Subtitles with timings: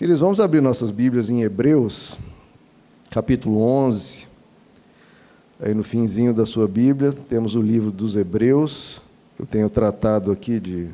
[0.00, 2.16] Queridos, vamos abrir nossas Bíblias em Hebreus,
[3.10, 4.26] capítulo 11.
[5.60, 8.98] Aí no finzinho da sua Bíblia temos o livro dos Hebreus.
[9.38, 10.88] Eu tenho tratado aqui de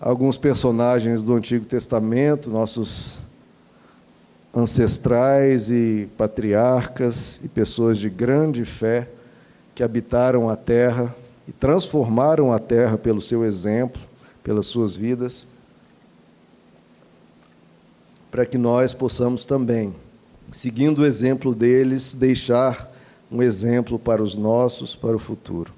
[0.00, 3.20] alguns personagens do Antigo Testamento, nossos
[4.52, 9.08] ancestrais e patriarcas e pessoas de grande fé
[9.72, 11.14] que habitaram a terra
[11.46, 14.02] e transformaram a terra pelo seu exemplo,
[14.42, 15.46] pelas suas vidas
[18.34, 19.94] para que nós possamos também,
[20.50, 22.92] seguindo o exemplo deles, deixar
[23.30, 25.72] um exemplo para os nossos, para o futuro.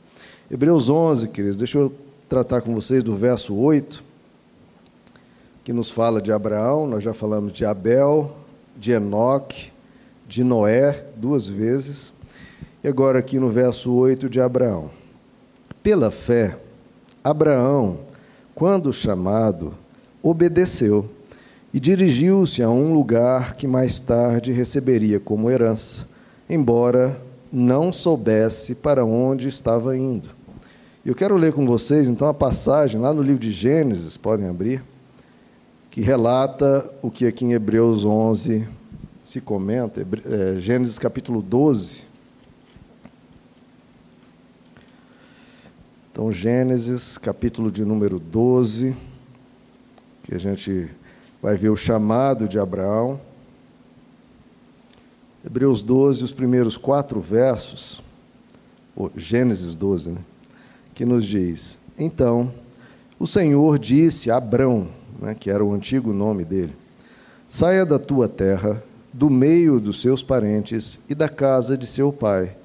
[0.51, 1.92] Hebreus 11, queridos, deixa eu
[2.30, 4.02] tratar com vocês do verso 8,
[5.64, 8.34] que nos fala de Abraão, nós já falamos de Abel,
[8.75, 9.70] de Enoque,
[10.27, 12.11] de Noé, duas vezes,
[12.83, 14.91] e agora aqui no verso 8 de Abraão.
[15.83, 16.56] Pela fé,
[17.23, 18.00] Abraão,
[18.55, 19.75] quando chamado,
[20.23, 21.11] obedeceu
[21.73, 26.06] e dirigiu-se a um lugar que mais tarde receberia como herança,
[26.48, 27.20] embora
[27.53, 30.31] não soubesse para onde estava indo.
[31.05, 34.83] Eu quero ler com vocês então a passagem lá no livro de Gênesis, podem abrir,
[35.91, 38.67] que relata o que aqui em Hebreus 11
[39.23, 42.05] se comenta, é, Gênesis capítulo 12.
[46.12, 48.97] Então, Gênesis capítulo de número 12,
[50.23, 50.89] que a gente
[51.42, 53.20] vai ver o chamado de Abraão.
[55.45, 58.03] Hebreus 12, os primeiros quatro versos,
[58.97, 60.19] ou Gênesis 12, né,
[60.95, 62.53] que nos diz: Então,
[63.19, 64.89] o Senhor disse a Abrão,
[65.20, 66.75] né, que era o antigo nome dele:
[67.48, 72.57] Saia da tua terra, do meio dos seus parentes e da casa de seu pai,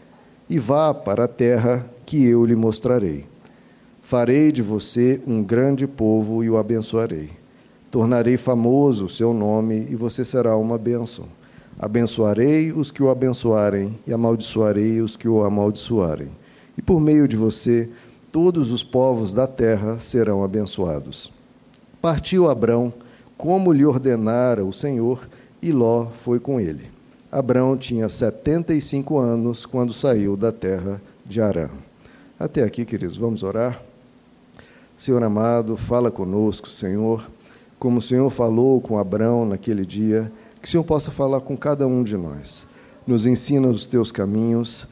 [0.49, 3.25] e vá para a terra que eu lhe mostrarei.
[4.01, 7.40] Farei de você um grande povo e o abençoarei
[7.91, 11.25] Tornarei famoso o seu nome e você será uma bênção.
[11.77, 16.29] Abençoarei os que o abençoarem e amaldiçoarei os que o amaldiçoarem.
[16.77, 17.89] E por meio de você,
[18.31, 21.33] todos os povos da terra serão abençoados.
[22.01, 22.93] Partiu Abrão,
[23.37, 25.27] como lhe ordenara o Senhor,
[25.61, 26.89] e Ló foi com ele.
[27.29, 31.69] Abrão tinha setenta e cinco anos quando saiu da terra de Arã.
[32.39, 33.81] Até aqui, queridos, vamos orar.
[34.95, 37.29] Senhor amado, fala conosco, Senhor
[37.81, 40.31] como o Senhor falou com Abraão naquele dia,
[40.61, 42.63] que o Senhor possa falar com cada um de nós.
[43.07, 44.87] Nos ensina os teus caminhos,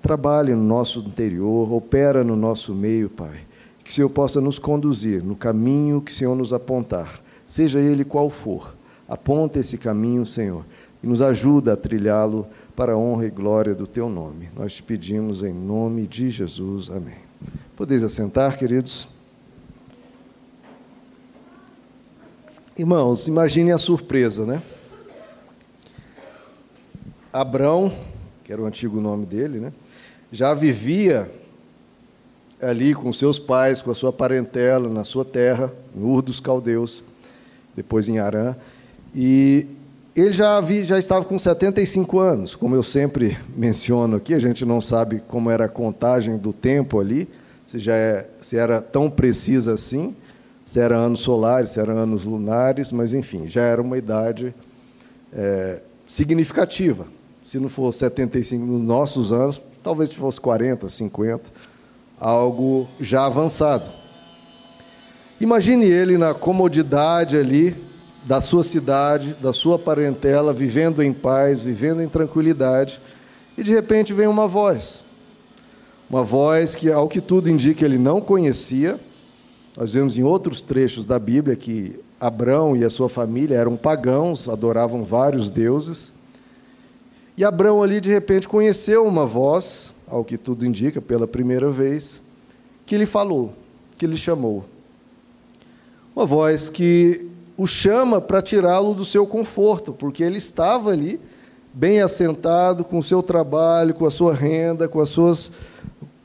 [0.00, 3.40] trabalhe no nosso interior, opera no nosso meio, Pai.
[3.84, 8.06] Que o Senhor possa nos conduzir no caminho que o Senhor nos apontar, seja ele
[8.06, 8.74] qual for.
[9.06, 10.64] Aponta esse caminho, Senhor,
[11.02, 14.48] e nos ajuda a trilhá-lo para a honra e glória do teu nome.
[14.56, 16.88] Nós te pedimos em nome de Jesus.
[16.88, 17.18] Amém.
[17.76, 19.13] Podeis assentar, queridos.
[22.76, 24.60] Irmãos, imaginem a surpresa, né?
[27.32, 27.92] Abrão,
[28.42, 29.72] que era o antigo nome dele, né?
[30.32, 31.30] Já vivia
[32.60, 37.04] ali com seus pais, com a sua parentela, na sua terra, em Ur dos Caldeus,
[37.76, 38.56] depois em Arã,
[39.14, 39.68] e
[40.16, 44.64] ele já, havia, já estava com 75 anos, como eu sempre menciono aqui, a gente
[44.64, 47.28] não sabe como era a contagem do tempo ali,
[47.68, 50.16] se, já é, se era tão precisa assim,
[50.64, 54.54] se eram anos solares, se eram anos lunares, mas enfim, já era uma idade
[55.32, 57.06] é, significativa.
[57.44, 61.42] Se não fosse 75 nos nossos anos, talvez fosse 40, 50,
[62.18, 63.84] algo já avançado.
[65.40, 67.76] Imagine ele na comodidade ali
[68.24, 72.98] da sua cidade, da sua parentela, vivendo em paz, vivendo em tranquilidade,
[73.58, 75.00] e de repente vem uma voz.
[76.08, 78.98] Uma voz que, ao que tudo indica, ele não conhecia,
[79.76, 84.48] nós vemos em outros trechos da Bíblia que Abrão e a sua família eram pagãos,
[84.48, 86.12] adoravam vários deuses.
[87.36, 92.22] E Abrão ali de repente conheceu uma voz, ao que tudo indica, pela primeira vez,
[92.86, 93.52] que lhe falou,
[93.98, 94.64] que lhe chamou.
[96.14, 101.20] Uma voz que o chama para tirá-lo do seu conforto, porque ele estava ali
[101.72, 105.50] bem assentado com o seu trabalho, com a sua renda, com as suas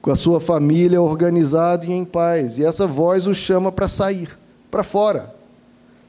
[0.02, 2.58] com a sua família organizado e em paz.
[2.58, 4.38] E essa voz o chama para sair,
[4.72, 5.34] para fora.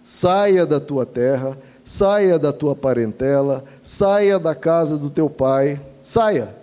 [0.03, 6.55] Saia da tua terra, saia da tua parentela, saia da casa do teu pai, saia.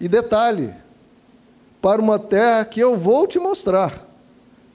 [0.00, 0.72] E detalhe,
[1.80, 4.06] para uma terra que eu vou te mostrar.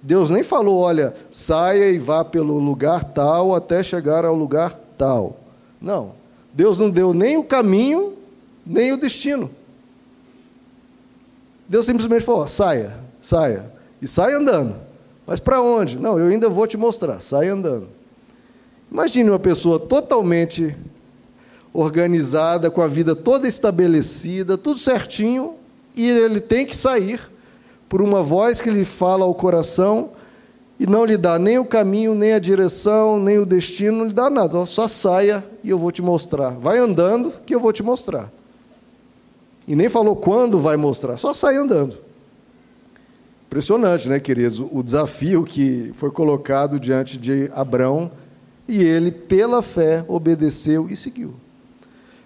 [0.01, 5.37] Deus nem falou, olha, saia e vá pelo lugar tal até chegar ao lugar tal.
[5.81, 6.13] Não.
[6.53, 8.13] Deus não deu nem o caminho,
[8.65, 9.49] nem o destino.
[11.67, 13.71] Deus simplesmente falou: saia, saia.
[14.01, 14.75] E sai andando.
[15.25, 15.97] Mas para onde?
[15.97, 17.21] Não, eu ainda vou te mostrar.
[17.21, 17.87] Sai andando.
[18.91, 20.75] Imagine uma pessoa totalmente
[21.73, 25.55] organizada, com a vida toda estabelecida, tudo certinho,
[25.95, 27.19] e ele tem que sair
[27.89, 30.11] por uma voz que lhe fala ao coração
[30.79, 34.13] e não lhe dá nem o caminho, nem a direção, nem o destino, não lhe
[34.13, 34.65] dá nada.
[34.65, 36.51] Só saia e eu vou te mostrar.
[36.51, 38.31] Vai andando que eu vou te mostrar.
[39.67, 41.97] E nem falou quando vai mostrar, só sai andando.
[43.47, 44.59] Impressionante, né, queridos?
[44.59, 48.11] O desafio que foi colocado diante de Abraão
[48.67, 51.35] e ele, pela fé, obedeceu e seguiu.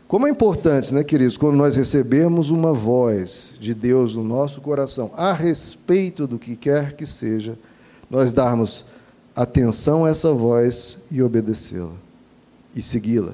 [0.07, 5.11] Como é importante, né, queridos, quando nós recebemos uma voz de Deus no nosso coração
[5.17, 7.59] a respeito do que quer que seja,
[8.09, 8.85] nós darmos
[9.35, 11.91] atenção a essa voz e obedecê-la
[12.73, 13.33] e segui-la.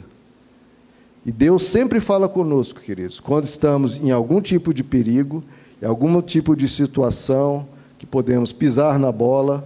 [1.26, 5.42] E Deus sempre fala conosco, queridos, quando estamos em algum tipo de perigo,
[5.82, 7.66] em algum tipo de situação
[7.98, 9.66] que podemos pisar na bola,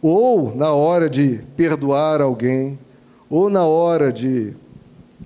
[0.00, 2.78] ou na hora de perdoar alguém,
[3.28, 4.54] ou na hora de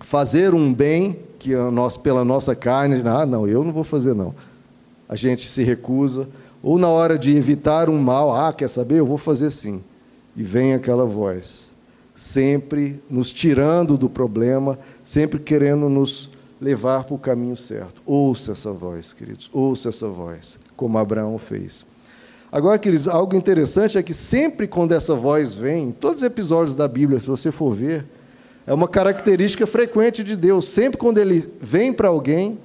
[0.00, 4.35] fazer um bem que nós pela nossa carne, ah, não, eu não vou fazer não.
[5.06, 6.29] A gente se recusa,
[6.62, 9.00] ou na hora de evitar um mal, ah, quer saber?
[9.00, 9.82] Eu vou fazer sim.
[10.35, 11.68] E vem aquela voz,
[12.19, 16.29] sempre nos tirando do problema, sempre querendo nos
[16.61, 18.03] levar para o caminho certo.
[18.05, 21.87] Ouça essa voz, queridos, ouça essa voz, como Abraão fez.
[22.50, 26.75] Agora, queridos, algo interessante é que sempre quando essa voz vem, em todos os episódios
[26.75, 28.05] da Bíblia, se você for ver,
[28.67, 30.67] é uma característica frequente de Deus.
[30.67, 32.59] Sempre quando ele vem para alguém,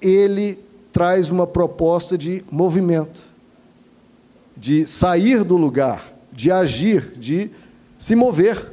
[0.00, 0.58] ele
[0.92, 3.22] traz uma proposta de movimento,
[4.56, 7.48] de sair do lugar, de agir, de
[8.02, 8.68] se mover.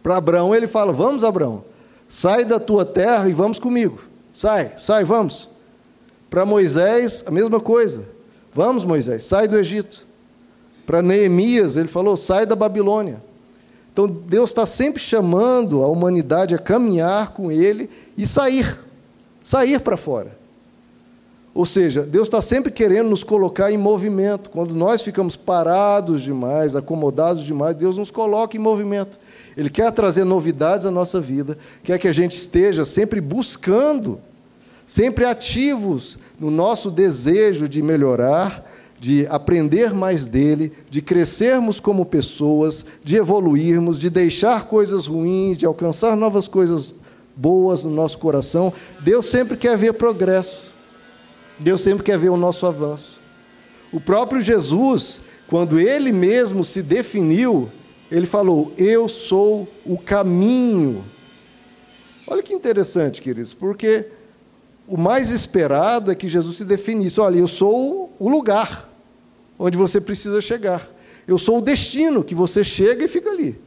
[0.00, 1.64] Para Abraão, ele fala: Vamos, Abraão,
[2.06, 4.00] sai da tua terra e vamos comigo.
[4.32, 5.48] Sai, sai, vamos.
[6.30, 8.04] Para Moisés, a mesma coisa.
[8.54, 10.06] Vamos, Moisés, sai do Egito.
[10.86, 13.20] Para Neemias, ele falou: Sai da Babilônia.
[13.92, 18.78] Então Deus está sempre chamando a humanidade a caminhar com Ele e sair,
[19.42, 20.37] sair para fora.
[21.58, 24.48] Ou seja, Deus está sempre querendo nos colocar em movimento.
[24.48, 29.18] Quando nós ficamos parados demais, acomodados demais, Deus nos coloca em movimento.
[29.56, 34.20] Ele quer trazer novidades à nossa vida, quer que a gente esteja sempre buscando,
[34.86, 38.64] sempre ativos no nosso desejo de melhorar
[39.00, 45.66] de aprender mais dele, de crescermos como pessoas, de evoluirmos, de deixar coisas ruins, de
[45.66, 46.94] alcançar novas coisas
[47.34, 48.72] boas no nosso coração.
[49.00, 50.67] Deus sempre quer ver progresso.
[51.58, 53.18] Deus sempre quer ver o nosso avanço.
[53.92, 57.70] O próprio Jesus, quando ele mesmo se definiu,
[58.10, 61.04] ele falou: Eu sou o caminho.
[62.26, 64.06] Olha que interessante, queridos, porque
[64.88, 68.88] o mais esperado é que Jesus se definisse: olha, eu sou o lugar
[69.58, 70.88] onde você precisa chegar.
[71.26, 73.60] Eu sou o destino que você chega e fica ali.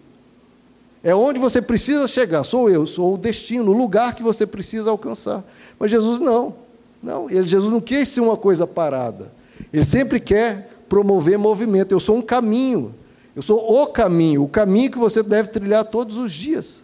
[1.04, 4.90] É onde você precisa chegar, sou eu, sou o destino, o lugar que você precisa
[4.90, 5.44] alcançar.
[5.80, 6.56] Mas Jesus não.
[7.01, 9.31] Não, ele, Jesus não quer ser uma coisa parada.
[9.71, 11.92] Ele sempre quer promover movimento.
[11.92, 12.94] Eu sou um caminho.
[13.36, 16.83] Eu sou o caminho, o caminho que você deve trilhar todos os dias.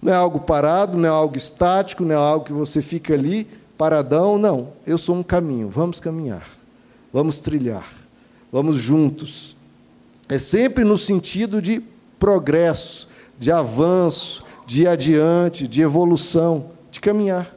[0.00, 3.48] Não é algo parado, não é algo estático, não é algo que você fica ali
[3.76, 4.72] paradão, não.
[4.86, 5.68] Eu sou um caminho.
[5.68, 6.46] Vamos caminhar.
[7.12, 7.90] Vamos trilhar.
[8.52, 9.56] Vamos juntos.
[10.28, 11.82] É sempre no sentido de
[12.18, 13.08] progresso,
[13.38, 17.52] de avanço, de adiante, de evolução, de caminhar.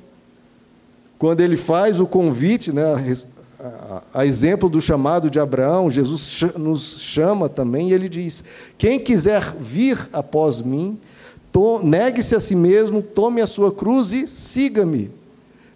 [1.17, 3.15] Quando ele faz o convite, né,
[4.13, 8.43] a, exemplo do chamado de Abraão, Jesus nos chama também e ele diz:
[8.77, 10.99] Quem quiser vir após mim,
[11.83, 15.11] negue-se a si mesmo, tome a sua cruz e siga-me.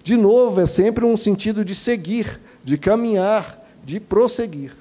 [0.04, 4.72] De novo, é sempre um sentido de seguir, de caminhar, de prosseguir.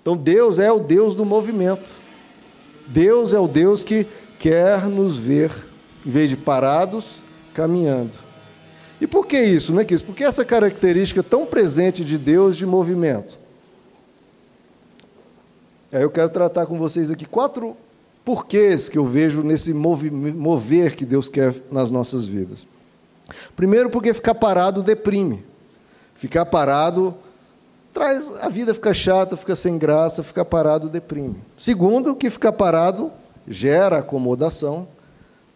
[0.00, 1.90] Então Deus é o Deus do movimento.
[2.86, 4.06] Deus é o Deus que
[4.38, 5.50] quer nos ver,
[6.04, 7.22] em vez de parados,
[7.54, 8.29] caminhando.
[9.00, 10.02] E por que isso, né, Cris?
[10.02, 13.38] Porque essa característica tão presente de Deus de movimento.
[15.92, 17.76] Aí eu quero tratar com vocês aqui quatro
[18.24, 22.66] porquês que eu vejo nesse mover que Deus quer nas nossas vidas.
[23.56, 25.42] Primeiro, porque ficar parado deprime.
[26.14, 27.14] Ficar parado
[27.92, 31.36] traz a vida fica chata, fica sem graça, ficar parado deprime.
[31.58, 33.10] Segundo, que ficar parado
[33.48, 34.86] gera acomodação.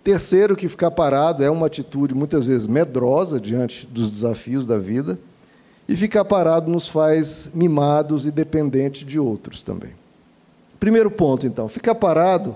[0.05, 5.19] Terceiro, que ficar parado é uma atitude muitas vezes medrosa diante dos desafios da vida.
[5.89, 9.93] E ficar parado nos faz mimados e dependentes de outros também.
[10.79, 12.55] Primeiro ponto, então, ficar parado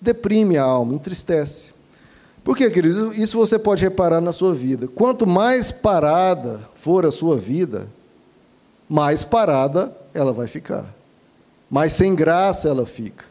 [0.00, 1.70] deprime a alma, entristece.
[2.44, 3.18] Por quê, queridos?
[3.18, 4.86] Isso você pode reparar na sua vida.
[4.86, 7.88] Quanto mais parada for a sua vida,
[8.88, 10.86] mais parada ela vai ficar.
[11.68, 13.24] Mais sem graça ela fica.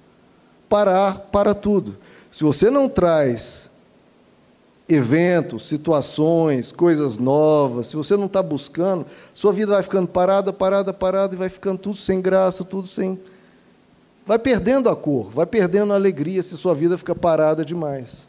[0.67, 1.95] Parar para tudo.
[2.35, 3.71] Se você não traz
[4.89, 10.91] eventos, situações, coisas novas, se você não está buscando, sua vida vai ficando parada, parada,
[10.91, 13.17] parada, e vai ficando tudo sem graça, tudo sem.
[14.25, 18.27] Vai perdendo a cor, vai perdendo a alegria se sua vida fica parada demais.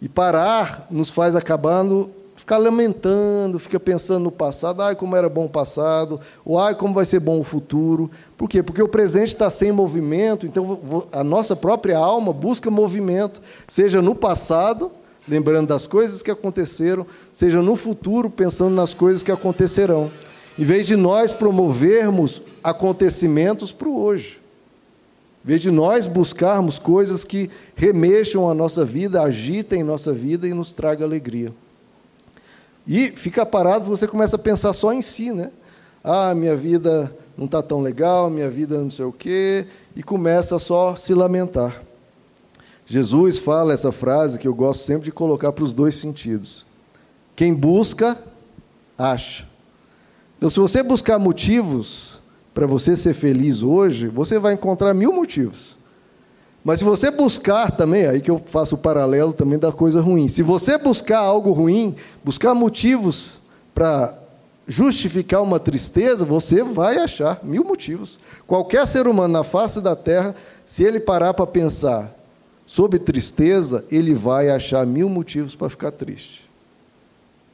[0.00, 2.10] E parar nos faz acabando
[2.42, 6.92] ficar lamentando, fica pensando no passado, ai como era bom o passado, ou ai como
[6.92, 8.10] vai ser bom o futuro.
[8.36, 8.64] Por quê?
[8.64, 14.12] Porque o presente está sem movimento, então a nossa própria alma busca movimento, seja no
[14.12, 14.90] passado,
[15.28, 20.10] lembrando das coisas que aconteceram, seja no futuro, pensando nas coisas que acontecerão.
[20.58, 24.40] Em vez de nós promovermos acontecimentos para o hoje.
[25.44, 30.52] Em vez de nós buscarmos coisas que remexam a nossa vida, agitem nossa vida e
[30.52, 31.52] nos tragam alegria.
[32.86, 35.50] E fica parado, você começa a pensar só em si, né?
[36.02, 40.58] Ah, minha vida não está tão legal, minha vida não sei o quê, e começa
[40.58, 41.82] só a se lamentar.
[42.86, 46.66] Jesus fala essa frase que eu gosto sempre de colocar para os dois sentidos.
[47.34, 48.18] Quem busca,
[48.98, 49.48] acha.
[50.36, 52.20] Então, se você buscar motivos
[52.52, 55.78] para você ser feliz hoje, você vai encontrar mil motivos.
[56.64, 60.28] Mas se você buscar também, aí que eu faço o paralelo também da coisa ruim.
[60.28, 63.40] Se você buscar algo ruim, buscar motivos
[63.74, 64.16] para
[64.66, 68.18] justificar uma tristeza, você vai achar mil motivos.
[68.46, 72.16] Qualquer ser humano na face da terra, se ele parar para pensar
[72.64, 76.48] sobre tristeza, ele vai achar mil motivos para ficar triste.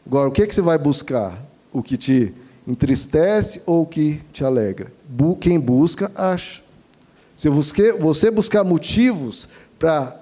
[0.07, 1.43] Agora, o que, que você vai buscar?
[1.73, 2.35] O que te
[2.67, 4.93] entristece ou o que te alegra?
[5.41, 6.68] Quem busca, acha.
[7.39, 10.13] Se você buscar motivos para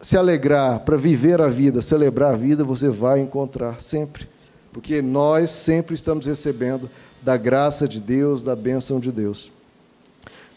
[0.00, 4.28] se alegrar, para viver a vida, celebrar a vida, você vai encontrar sempre.
[4.72, 6.90] Porque nós sempre estamos recebendo
[7.22, 9.52] da graça de Deus, da bênção de Deus.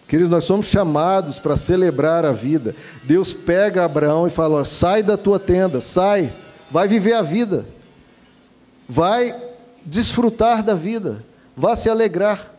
[0.07, 2.75] Queridos, nós somos chamados para celebrar a vida.
[3.03, 6.33] Deus pega Abraão e fala: sai da tua tenda, sai,
[6.71, 7.63] vai viver a vida,
[8.89, 9.35] vai
[9.85, 11.23] desfrutar da vida,
[11.55, 12.56] vá se alegrar.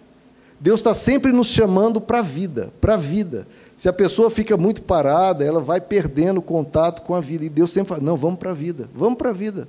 [0.61, 3.47] Deus está sempre nos chamando para a vida, para a vida.
[3.77, 7.45] Se a pessoa fica muito parada, ela vai perdendo contato com a vida.
[7.45, 9.69] E Deus sempre fala: não, vamos para a vida, vamos para a vida.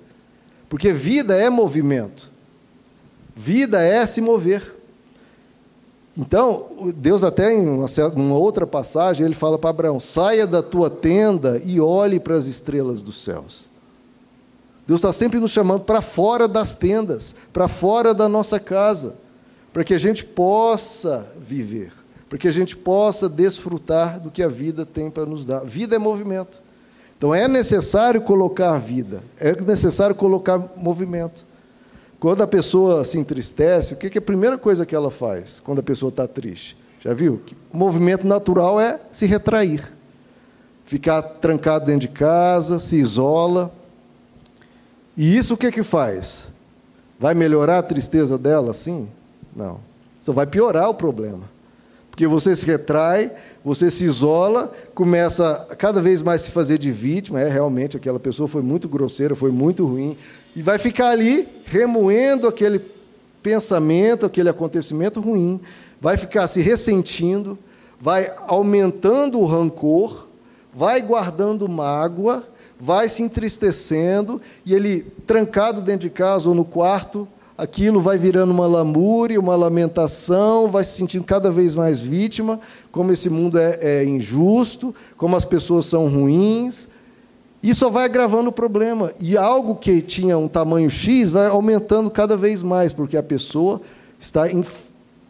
[0.67, 2.31] Porque vida é movimento,
[3.35, 4.77] vida é se mover.
[6.17, 11.61] Então, Deus, até em uma, outra passagem, ele fala para Abraão: saia da tua tenda
[11.63, 13.69] e olhe para as estrelas dos céus.
[14.87, 19.28] Deus está sempre nos chamando para fora das tendas, para fora da nossa casa
[19.71, 21.91] para que a gente possa viver,
[22.27, 25.63] para que a gente possa desfrutar do que a vida tem para nos dar.
[25.65, 26.61] Vida é movimento.
[27.17, 31.45] Então é necessário colocar vida, é necessário colocar movimento.
[32.19, 35.79] Quando a pessoa se entristece, o que é a primeira coisa que ela faz quando
[35.79, 36.77] a pessoa está triste?
[37.01, 37.41] Já viu?
[37.71, 39.83] O movimento natural é se retrair,
[40.85, 43.71] ficar trancado dentro de casa, se isola.
[45.15, 46.51] E isso o que, que faz?
[47.17, 49.09] Vai melhorar a tristeza dela assim?
[49.55, 49.79] Não.
[50.21, 51.49] Só vai piorar o problema.
[52.19, 53.31] Porque você se retrai,
[53.63, 57.39] você se isola, começa a cada vez mais se fazer de vítima.
[57.39, 60.17] É, realmente, aquela pessoa foi muito grosseira, foi muito ruim.
[60.53, 62.81] E vai ficar ali remoendo aquele
[63.41, 65.61] pensamento, aquele acontecimento ruim.
[66.01, 67.57] Vai ficar se ressentindo,
[68.01, 70.27] vai aumentando o rancor,
[70.73, 72.43] vai guardando mágoa,
[72.77, 74.41] vai se entristecendo.
[74.65, 77.27] E ele, trancado dentro de casa ou no quarto,
[77.59, 82.57] aquilo vai virando uma lamúria, uma lamentação, vai se sentindo cada vez mais vítima,
[82.89, 86.87] como esse mundo é, é injusto, como as pessoas são ruins.
[87.61, 89.11] E só vai agravando o problema.
[89.19, 93.81] E algo que tinha um tamanho X vai aumentando cada vez mais, porque a pessoa
[94.17, 94.63] está em,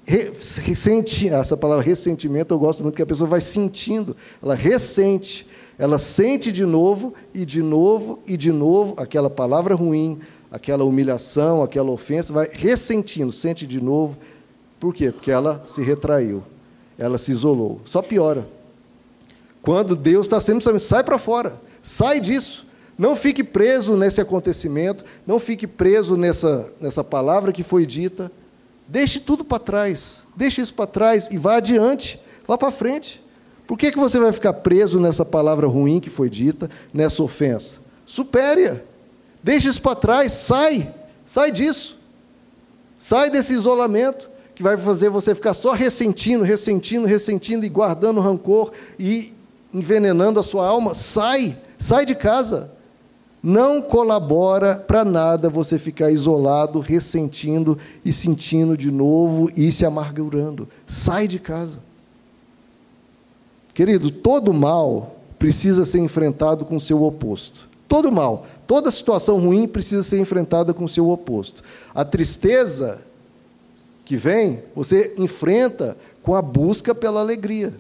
[0.06, 5.46] ressente, essa palavra ressentimento eu gosto muito que a pessoa vai sentindo, ela ressente,
[5.78, 10.20] ela sente de novo e de novo e de novo aquela palavra ruim,
[10.52, 14.18] aquela humilhação, aquela ofensa, vai ressentindo, sente de novo.
[14.80, 15.12] Por quê?
[15.12, 16.44] Porque ela se retraiu,
[16.98, 17.82] ela se isolou.
[17.86, 18.48] Só piora.
[19.62, 22.66] Quando Deus está sempre sabendo, sai para fora, sai disso.
[22.98, 28.32] Não fique preso nesse acontecimento, não fique preso nessa, nessa palavra que foi dita.
[28.88, 33.24] Deixe tudo para trás, deixe isso para trás e vá adiante, vá para frente.
[33.66, 37.78] Por que, que você vai ficar preso nessa palavra ruim que foi dita, nessa ofensa?
[38.06, 38.89] Supere-a.
[39.44, 40.94] Deixa isso para trás, sai,
[41.26, 41.98] sai disso.
[42.98, 48.74] Sai desse isolamento que vai fazer você ficar só ressentindo, ressentindo, ressentindo e guardando rancor
[49.00, 49.34] e
[49.74, 50.94] envenenando a sua alma.
[50.94, 52.70] Sai, sai de casa.
[53.42, 60.68] Não colabora para nada você ficar isolado, ressentindo e sentindo de novo e se amargurando.
[60.86, 61.80] Sai de casa.
[63.74, 67.69] Querido, todo mal precisa ser enfrentado com seu oposto.
[67.90, 71.64] Todo mal, toda situação ruim precisa ser enfrentada com o seu oposto.
[71.94, 73.02] A tristeza
[74.06, 77.74] que vem, você enfrenta com a busca pela alegria.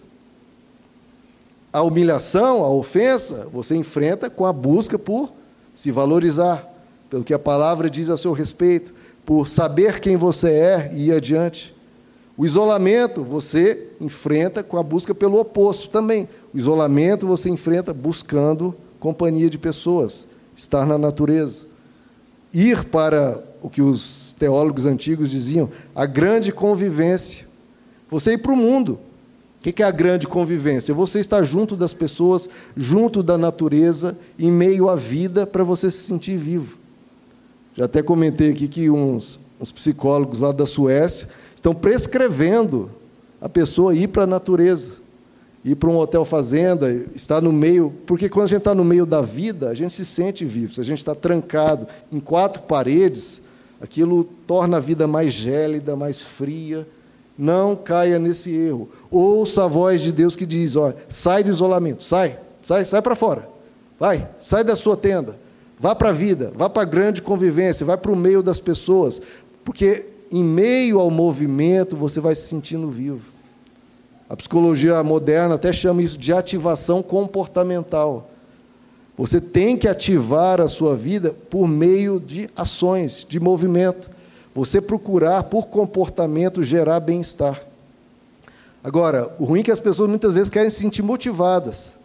[1.71, 5.31] A humilhação, a ofensa, você enfrenta com a busca por
[5.75, 6.67] se valorizar,
[7.07, 8.91] pelo que a palavra diz a seu respeito,
[9.23, 11.75] por saber quem você é e ir adiante.
[12.35, 16.27] O isolamento você enfrenta com a busca pelo oposto também.
[16.51, 21.65] O isolamento você enfrenta buscando companhia de pessoas, estar na natureza.
[22.53, 27.48] Ir para o que os teólogos antigos diziam, a grande convivência.
[28.10, 29.00] Você ir para o mundo.
[29.60, 30.94] O que é a grande convivência?
[30.94, 36.03] Você estar junto das pessoas, junto da natureza, em meio à vida, para você se
[36.03, 36.77] sentir vivo.
[37.75, 42.89] Já até comentei aqui que uns, uns psicólogos lá da Suécia estão prescrevendo
[43.41, 44.94] a pessoa ir para a natureza,
[45.63, 49.05] ir para um hotel fazenda, estar no meio, porque quando a gente está no meio
[49.05, 50.73] da vida, a gente se sente vivo.
[50.73, 53.41] Se a gente está trancado em quatro paredes,
[53.81, 56.87] aquilo torna a vida mais gélida, mais fria.
[57.37, 58.89] Não caia nesse erro.
[59.09, 60.73] Ouça a voz de Deus que diz:
[61.07, 63.47] sai do isolamento, sai, sai, sai para fora.
[63.99, 65.37] Vai, sai da sua tenda.
[65.79, 69.21] Vá para a vida, vá para a grande convivência, vai para o meio das pessoas,
[69.63, 73.38] porque em meio ao movimento, você vai se sentindo vivo.
[74.29, 78.29] A psicologia moderna até chama isso de ativação comportamental.
[79.17, 84.09] Você tem que ativar a sua vida por meio de ações, de movimento.
[84.53, 87.62] Você procurar, por comportamento, gerar bem-estar.
[88.83, 91.98] Agora, o ruim é que as pessoas muitas vezes querem se sentir motivadas.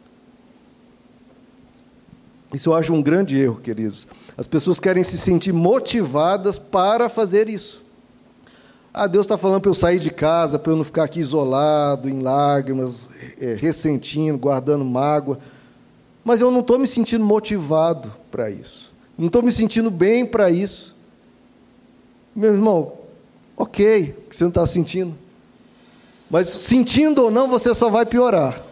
[2.54, 4.08] Isso eu acho um grande erro, queridos.
[4.36, 7.83] As pessoas querem se sentir motivadas para fazer isso.
[8.96, 12.08] Ah, Deus está falando para eu sair de casa, para eu não ficar aqui isolado,
[12.08, 13.08] em lágrimas,
[13.40, 15.40] é, ressentindo, guardando mágoa.
[16.22, 18.94] Mas eu não estou me sentindo motivado para isso.
[19.18, 20.94] Não estou me sentindo bem para isso.
[22.36, 22.92] Meu irmão,
[23.56, 25.18] ok, que você não está sentindo.
[26.30, 28.62] Mas sentindo ou não, você só vai piorar.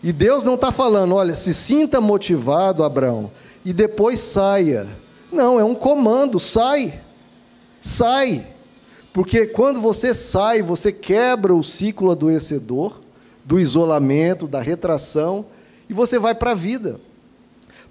[0.00, 3.32] E Deus não está falando, olha, se sinta motivado, Abraão,
[3.64, 4.86] e depois saia.
[5.32, 7.00] Não, é um comando, sai.
[7.80, 8.51] Sai.
[9.12, 13.00] Porque quando você sai, você quebra o ciclo adoecedor,
[13.44, 15.44] do isolamento, da retração,
[15.88, 17.00] e você vai para a vida.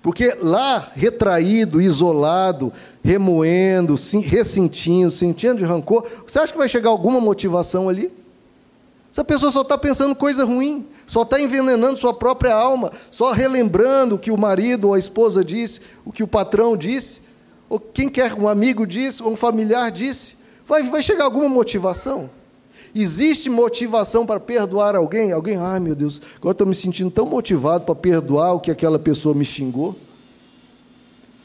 [0.01, 7.21] Porque lá, retraído, isolado, remoendo, ressentindo, sentindo de rancor, você acha que vai chegar alguma
[7.21, 8.11] motivação ali?
[9.11, 14.15] Essa pessoa só está pensando coisa ruim, só está envenenando sua própria alma, só relembrando
[14.15, 17.21] o que o marido ou a esposa disse, o que o patrão disse,
[17.69, 20.40] ou quem quer um amigo disse, ou um familiar disse.
[20.71, 22.29] Vai, vai chegar alguma motivação?
[22.95, 25.33] Existe motivação para perdoar alguém?
[25.33, 28.97] Alguém, ai meu Deus, agora estou me sentindo tão motivado para perdoar o que aquela
[28.97, 29.93] pessoa me xingou.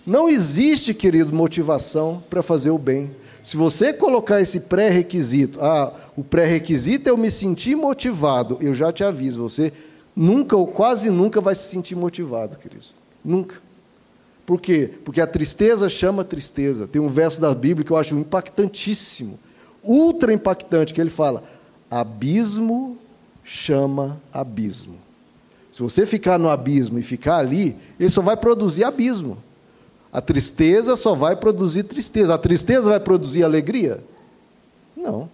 [0.06, 3.10] Não existe, querido, motivação para fazer o bem.
[3.42, 8.92] Se você colocar esse pré-requisito, ah, o pré-requisito é eu me sentir motivado, eu já
[8.92, 9.72] te aviso, você
[10.14, 12.84] nunca ou quase nunca vai se sentir motivado, querido.
[13.24, 13.65] Nunca.
[14.46, 14.88] Por quê?
[15.04, 16.86] Porque a tristeza chama tristeza.
[16.86, 19.38] Tem um verso da Bíblia que eu acho impactantíssimo,
[19.82, 21.42] ultra impactante, que ele fala:
[21.90, 22.96] abismo
[23.42, 24.96] chama abismo.
[25.72, 29.36] Se você ficar no abismo e ficar ali, ele só vai produzir abismo.
[30.12, 32.34] A tristeza só vai produzir tristeza.
[32.34, 34.02] A tristeza vai produzir alegria?
[34.96, 35.28] Não.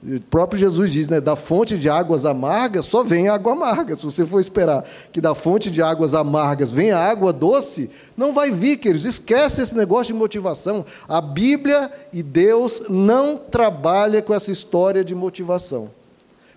[0.00, 3.96] O próprio Jesus diz, né, da fonte de águas amargas só vem água amarga.
[3.96, 8.52] Se você for esperar que da fonte de águas amargas venha água doce, não vai
[8.52, 9.04] vir, queridos.
[9.04, 10.86] Esquece esse negócio de motivação.
[11.08, 15.90] A Bíblia e Deus não trabalha com essa história de motivação.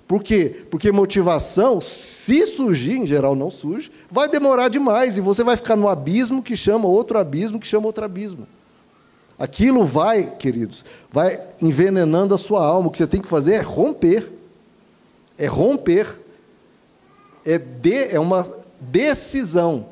[0.07, 0.65] Por quê?
[0.69, 5.75] Porque motivação, se surgir, em geral não surge, vai demorar demais e você vai ficar
[5.75, 8.45] no abismo que chama outro abismo, que chama outro abismo.
[9.41, 12.89] Aquilo vai, queridos, vai envenenando a sua alma.
[12.89, 14.31] O que você tem que fazer é romper.
[15.35, 16.21] É romper.
[17.43, 18.47] É, de, é uma
[18.79, 19.87] decisão.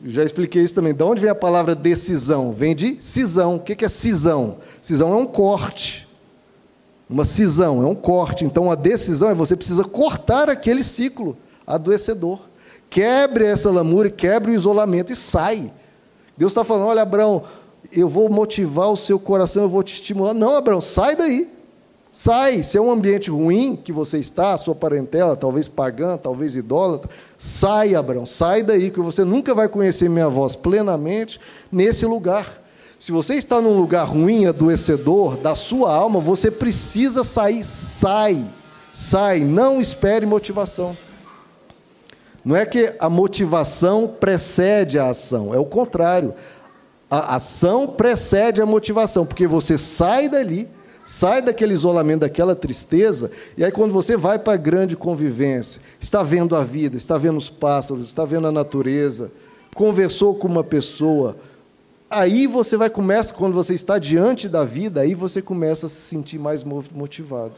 [0.00, 0.94] Eu já expliquei isso também.
[0.94, 2.52] De onde vem a palavra decisão?
[2.52, 3.56] Vem de cisão.
[3.56, 4.58] O que é cisão?
[4.80, 6.08] Cisão é um corte.
[7.08, 8.44] Uma cisão, é um corte.
[8.44, 12.38] Então a decisão é você precisa cortar aquele ciclo adoecedor.
[12.88, 15.72] Quebre essa lamúria, quebre o isolamento e sai.
[16.40, 17.42] Deus está falando: olha, Abraão,
[17.92, 20.34] eu vou motivar o seu coração, eu vou te estimular.
[20.34, 21.48] Não, Abraão, sai daí.
[22.12, 22.62] Sai.
[22.62, 27.10] Se é um ambiente ruim que você está, a sua parentela, talvez pagã, talvez idólatra,
[27.38, 32.60] sai, Abraão, sai daí, que você nunca vai conhecer minha voz plenamente nesse lugar.
[32.98, 37.64] Se você está num lugar ruim, adoecedor da sua alma, você precisa sair.
[37.64, 38.44] Sai.
[38.92, 39.40] Sai.
[39.40, 40.96] Não espere motivação.
[42.44, 46.34] Não é que a motivação precede a ação, é o contrário.
[47.10, 50.68] A ação precede a motivação, porque você sai dali,
[51.04, 56.22] sai daquele isolamento, daquela tristeza, e aí quando você vai para a grande convivência, está
[56.22, 59.32] vendo a vida, está vendo os pássaros, está vendo a natureza,
[59.74, 61.36] conversou com uma pessoa,
[62.08, 65.96] aí você vai começa quando você está diante da vida, aí você começa a se
[65.96, 67.54] sentir mais motivado.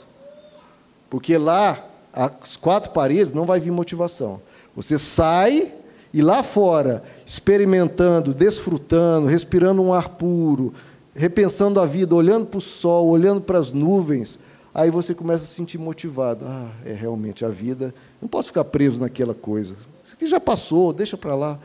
[1.10, 4.40] Porque lá, as quatro paredes não vai vir motivação.
[4.74, 5.74] Você sai
[6.12, 10.74] e lá fora, experimentando, desfrutando, respirando um ar puro,
[11.14, 14.38] repensando a vida, olhando para o sol, olhando para as nuvens,
[14.74, 16.44] aí você começa a se sentir motivado.
[16.46, 17.94] Ah, é realmente a vida.
[18.20, 19.74] Não posso ficar preso naquela coisa.
[20.04, 21.58] Isso aqui já passou, deixa para lá.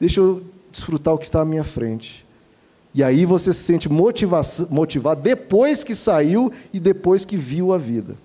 [0.00, 2.26] Deixa eu desfrutar o que está à minha frente.
[2.92, 8.16] E aí você se sente motivado depois que saiu e depois que viu a vida.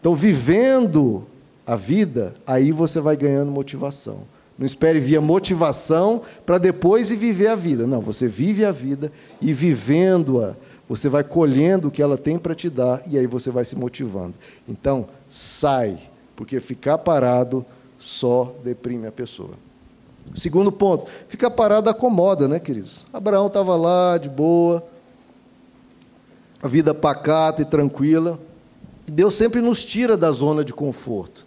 [0.00, 1.26] Então, vivendo
[1.66, 4.18] a vida, aí você vai ganhando motivação.
[4.58, 7.86] Não espere via motivação para depois ir viver a vida.
[7.86, 10.54] Não, você vive a vida e vivendo-a,
[10.88, 13.74] você vai colhendo o que ela tem para te dar e aí você vai se
[13.74, 14.34] motivando.
[14.68, 15.98] Então, sai,
[16.36, 17.66] porque ficar parado
[17.98, 19.52] só deprime a pessoa.
[20.36, 23.06] Segundo ponto, ficar parado acomoda, né, queridos?
[23.12, 24.82] Abraão estava lá de boa,
[26.62, 28.38] a vida pacata e tranquila.
[29.06, 31.44] Deus sempre nos tira da zona de conforto.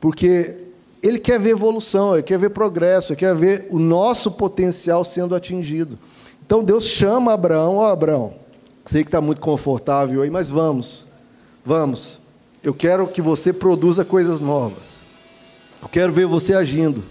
[0.00, 0.63] Porque
[1.04, 5.34] ele quer ver evolução, ele quer ver progresso, ele quer ver o nosso potencial sendo
[5.34, 5.98] atingido.
[6.46, 8.34] Então Deus chama Abraão, ó oh, Abraão,
[8.86, 11.04] sei que está muito confortável aí, mas vamos,
[11.62, 12.18] vamos.
[12.62, 14.94] Eu quero que você produza coisas novas.
[15.82, 17.04] Eu quero ver você agindo.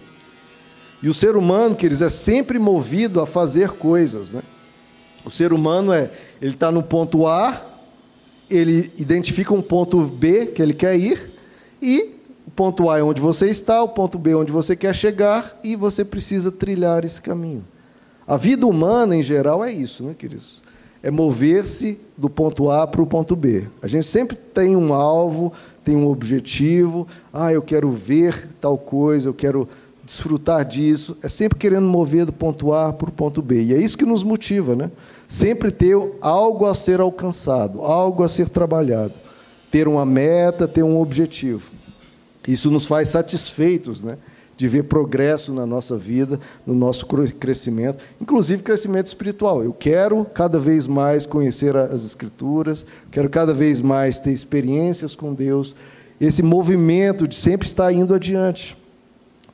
[1.04, 4.32] E o ser humano, queridos, é sempre movido a fazer coisas.
[4.32, 4.42] Né?
[5.24, 6.10] O ser humano é,
[6.42, 7.62] ele está no ponto A,
[8.50, 11.32] ele identifica um ponto B que ele quer ir,
[11.80, 12.13] e
[12.56, 15.76] ponto A é onde você está, o ponto B é onde você quer chegar, e
[15.76, 17.66] você precisa trilhar esse caminho.
[18.28, 20.62] A vida humana, em geral, é isso, né, queridos?
[21.02, 23.68] É mover-se do ponto A para o ponto B.
[23.82, 25.52] A gente sempre tem um alvo,
[25.84, 27.06] tem um objetivo.
[27.34, 29.68] Ah, eu quero ver tal coisa, eu quero
[30.06, 31.18] desfrutar disso.
[31.22, 33.64] É sempre querendo mover do ponto A para o ponto B.
[33.64, 34.90] E é isso que nos motiva, né?
[35.28, 39.14] Sempre ter algo a ser alcançado, algo a ser trabalhado.
[39.70, 41.70] Ter uma meta, ter um objetivo.
[42.48, 44.18] Isso nos faz satisfeitos, né?
[44.56, 49.64] de ver progresso na nossa vida, no nosso crescimento, inclusive crescimento espiritual.
[49.64, 55.34] Eu quero cada vez mais conhecer as Escrituras, quero cada vez mais ter experiências com
[55.34, 55.76] Deus,
[56.22, 58.78] esse movimento de sempre estar indo adiante.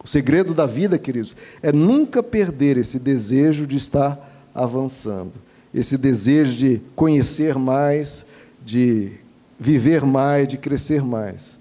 [0.04, 5.34] O segredo da vida, queridos, é nunca perder esse desejo de estar avançando,
[5.74, 8.26] esse desejo de conhecer mais,
[8.66, 9.12] de
[9.60, 11.59] viver mais, de crescer mais.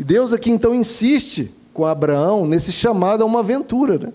[0.00, 3.98] E Deus aqui então insiste com Abraão nesse chamado a uma aventura.
[3.98, 4.12] Né?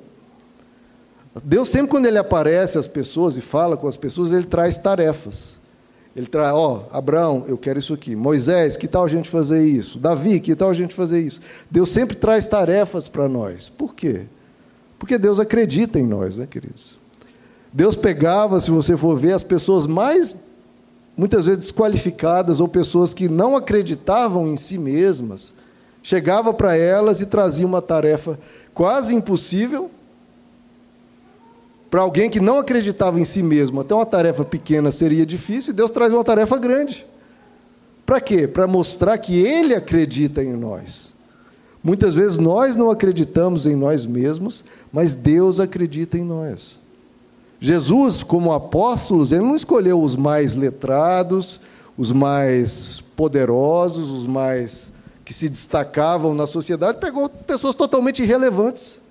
[1.43, 5.59] Deus sempre quando ele aparece às pessoas e fala com as pessoas, ele traz tarefas.
[6.15, 8.15] Ele traz, ó, oh, Abraão, eu quero isso aqui.
[8.15, 9.99] Moisés, que tal a gente fazer isso?
[9.99, 11.39] Davi, que tal a gente fazer isso?
[11.69, 13.69] Deus sempre traz tarefas para nós.
[13.69, 14.23] Por quê?
[14.97, 16.97] Porque Deus acredita em nós, né, queridos?
[17.71, 20.35] Deus pegava, se você for ver, as pessoas mais,
[21.15, 25.53] muitas vezes desqualificadas, ou pessoas que não acreditavam em si mesmas,
[26.05, 28.37] chegava para elas e trazia uma tarefa
[28.75, 29.89] quase impossível
[31.89, 33.81] para alguém que não acreditava em si mesmo.
[33.81, 37.07] Até uma tarefa pequena seria difícil, e Deus traz uma tarefa grande.
[38.05, 38.47] Para quê?
[38.47, 41.11] Para mostrar que Ele acredita em nós.
[41.83, 44.63] Muitas vezes nós não acreditamos em nós mesmos,
[44.93, 46.79] mas Deus acredita em nós.
[47.59, 51.59] Jesus, como apóstolos, ele não escolheu os mais letrados,
[51.97, 54.93] os mais poderosos, os mais
[55.25, 59.01] que se destacavam na sociedade, pegou pessoas totalmente irrelevantes,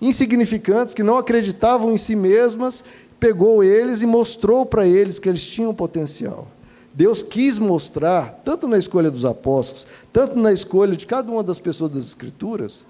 [0.00, 2.82] insignificantes, que não acreditavam em si mesmas,
[3.20, 6.48] pegou eles e mostrou para eles que eles tinham potencial.
[6.94, 11.58] Deus quis mostrar, tanto na escolha dos apóstolos, tanto na escolha de cada uma das
[11.58, 12.84] pessoas das Escrituras,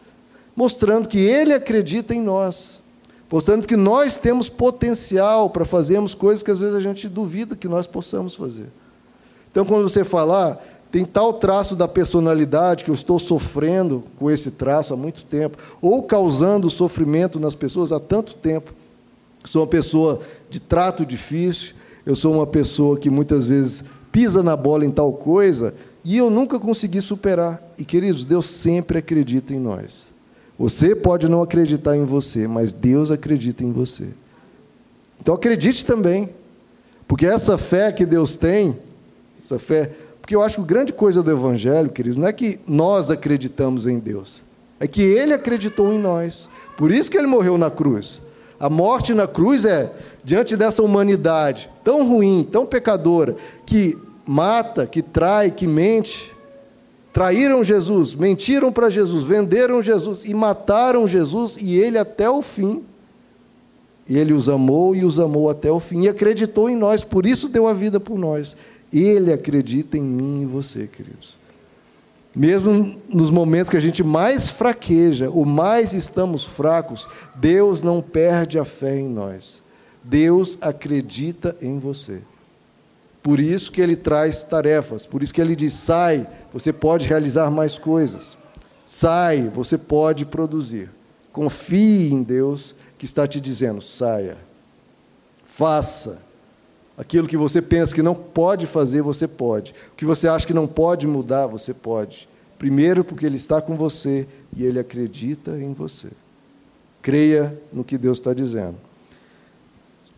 [0.55, 2.81] mostrando que Ele acredita em nós,
[3.31, 7.69] mostrando que nós temos potencial para fazermos coisas que às vezes a gente duvida que
[7.69, 8.69] nós possamos fazer.
[9.51, 14.51] Então, quando você falar, tem tal traço da personalidade que eu estou sofrendo com esse
[14.51, 18.75] traço há muito tempo, ou causando sofrimento nas pessoas há tanto tempo.
[19.47, 21.75] Sou uma pessoa de trato difícil,
[22.05, 25.75] eu sou uma pessoa que muitas vezes pisa na bola em tal coisa
[26.05, 27.59] e eu nunca consegui superar.
[27.79, 30.13] E queridos, Deus sempre acredita em nós.
[30.59, 34.09] Você pode não acreditar em você, mas Deus acredita em você.
[35.19, 36.29] Então acredite também,
[37.09, 38.77] porque essa fé que Deus tem,
[39.43, 39.91] essa fé
[40.33, 43.87] porque eu acho que a grande coisa do Evangelho, queridos, não é que nós acreditamos
[43.87, 44.43] em Deus.
[44.81, 46.49] é que ele acreditou em nós.
[46.75, 48.23] Por isso que ele morreu na cruz.
[48.59, 49.93] A morte na cruz é
[50.25, 56.35] diante dessa humanidade tão ruim, tão pecadora, que mata, que trai, que mente.
[57.13, 62.83] Traíram Jesus, mentiram para Jesus, venderam Jesus e mataram Jesus e ele até o fim.
[64.09, 67.27] E ele os amou e os amou até o fim e acreditou em nós, por
[67.27, 68.57] isso deu a vida por nós.
[68.93, 71.41] Ele acredita em mim e você, queridos.
[72.35, 78.59] Mesmo nos momentos que a gente mais fraqueja, o mais estamos fracos, Deus não perde
[78.59, 79.63] a fé em nós.
[80.03, 82.23] Deus acredita em você.
[83.23, 87.51] Por isso que ele traz tarefas, por isso que ele diz: sai, você pode realizar
[87.51, 88.37] mais coisas.
[88.85, 90.91] Sai, você pode produzir.
[91.33, 94.37] Confie em Deus que está te dizendo: saia,
[95.45, 96.21] faça.
[96.97, 99.75] Aquilo que você pensa que não pode fazer, você pode.
[99.93, 102.29] O que você acha que não pode mudar, você pode.
[102.59, 106.09] Primeiro, porque Ele está com você e Ele acredita em você.
[107.01, 108.77] Creia no que Deus está dizendo.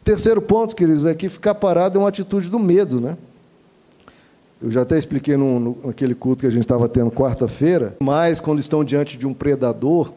[0.02, 3.16] Terceiro ponto, queridos, é que ficar parado é uma atitude do medo, né?
[4.60, 8.60] Eu já até expliquei no, naquele culto que a gente estava tendo quarta-feira, mas quando
[8.60, 10.12] estão diante de um predador,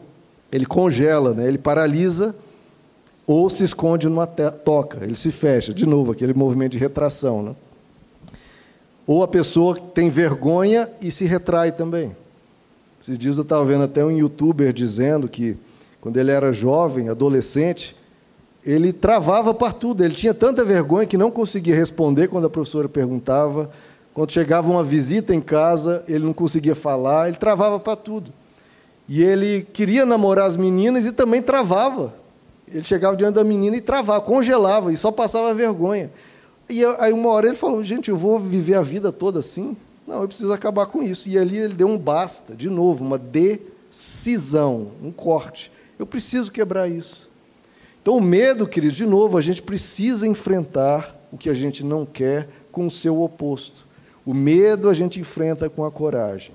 [0.50, 1.46] ele congela, né?
[1.46, 2.34] ele paralisa
[3.28, 7.42] ou se esconde numa toca, ele se fecha, de novo, aquele movimento de retração.
[7.42, 7.54] Né?
[9.06, 12.16] Ou a pessoa tem vergonha e se retrai também.
[13.02, 15.58] Esses dias eu estava vendo até um youtuber dizendo que,
[16.00, 17.94] quando ele era jovem, adolescente,
[18.64, 20.02] ele travava para tudo.
[20.02, 23.70] Ele tinha tanta vergonha que não conseguia responder quando a professora perguntava.
[24.14, 28.32] Quando chegava uma visita em casa, ele não conseguia falar, ele travava para tudo.
[29.06, 32.14] E ele queria namorar as meninas e também travava.
[32.72, 36.10] Ele chegava diante da menina e travava, congelava e só passava vergonha.
[36.68, 39.76] E aí uma hora ele falou: "Gente, eu vou viver a vida toda assim?
[40.06, 41.28] Não, eu preciso acabar com isso".
[41.28, 45.72] E ali ele deu um basta, de novo, uma decisão, um corte.
[45.98, 47.28] Eu preciso quebrar isso.
[48.00, 52.06] Então, o medo, queridos, de novo, a gente precisa enfrentar o que a gente não
[52.06, 53.86] quer com o seu oposto.
[54.24, 56.54] O medo a gente enfrenta com a coragem.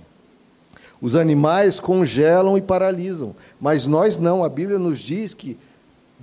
[1.01, 4.43] Os animais congelam e paralisam, mas nós não.
[4.43, 5.57] A Bíblia nos diz que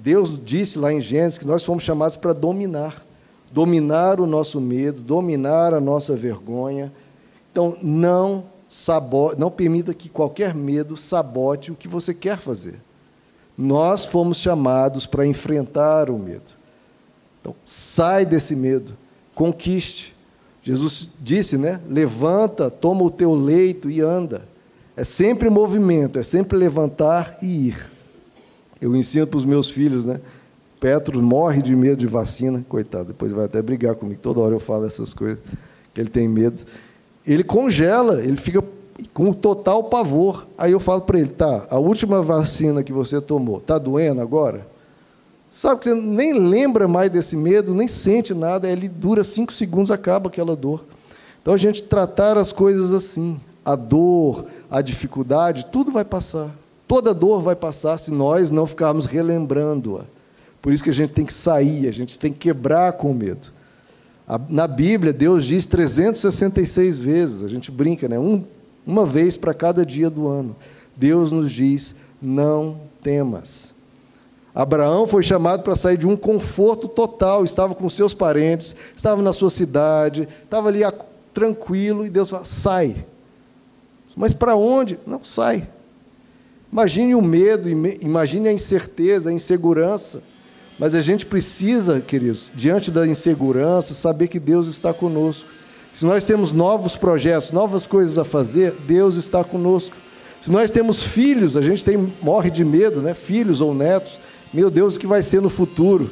[0.02, 3.04] Deus disse lá em Gênesis que nós fomos chamados para dominar,
[3.52, 6.90] dominar o nosso medo, dominar a nossa vergonha.
[7.52, 12.80] Então, não sabote, não permita que qualquer medo sabote o que você quer fazer.
[13.58, 16.58] Nós fomos chamados para enfrentar o medo.
[17.40, 18.96] Então, sai desse medo,
[19.34, 20.16] conquiste.
[20.62, 21.78] Jesus disse, né?
[21.86, 24.48] Levanta, toma o teu leito e anda.
[24.96, 27.89] É sempre movimento, é sempre levantar e ir.
[28.80, 30.20] Eu ensino para os meus filhos, né?
[30.80, 34.18] Petro morre de medo de vacina, coitado, depois vai até brigar comigo.
[34.20, 35.38] Toda hora eu falo essas coisas,
[35.92, 36.62] que ele tem medo.
[37.26, 38.64] Ele congela, ele fica
[39.12, 40.46] com total pavor.
[40.56, 44.66] Aí eu falo para ele: tá, a última vacina que você tomou, está doendo agora?
[45.50, 49.90] Sabe que você nem lembra mais desse medo, nem sente nada, ele dura cinco segundos,
[49.90, 50.84] acaba aquela dor.
[51.42, 56.54] Então a gente tratar as coisas assim, a dor, a dificuldade, tudo vai passar.
[56.90, 60.06] Toda dor vai passar se nós não ficarmos relembrando-a.
[60.60, 63.14] Por isso que a gente tem que sair, a gente tem que quebrar com o
[63.14, 63.52] medo.
[64.48, 68.18] Na Bíblia, Deus diz 366 vezes, a gente brinca, né?
[68.18, 68.44] Um,
[68.84, 70.56] uma vez para cada dia do ano.
[70.96, 73.72] Deus nos diz: não temas.
[74.52, 79.32] Abraão foi chamado para sair de um conforto total, estava com seus parentes, estava na
[79.32, 80.80] sua cidade, estava ali
[81.32, 83.06] tranquilo, e Deus fala: sai.
[84.16, 84.98] Mas para onde?
[85.06, 85.68] Não, sai.
[86.72, 90.22] Imagine o medo, imagine a incerteza, a insegurança.
[90.78, 95.46] Mas a gente precisa, queridos, diante da insegurança, saber que Deus está conosco.
[95.94, 99.94] Se nós temos novos projetos, novas coisas a fazer, Deus está conosco.
[100.40, 103.12] Se nós temos filhos, a gente tem, morre de medo, né?
[103.12, 104.18] filhos ou netos,
[104.54, 106.10] meu Deus, o que vai ser no futuro?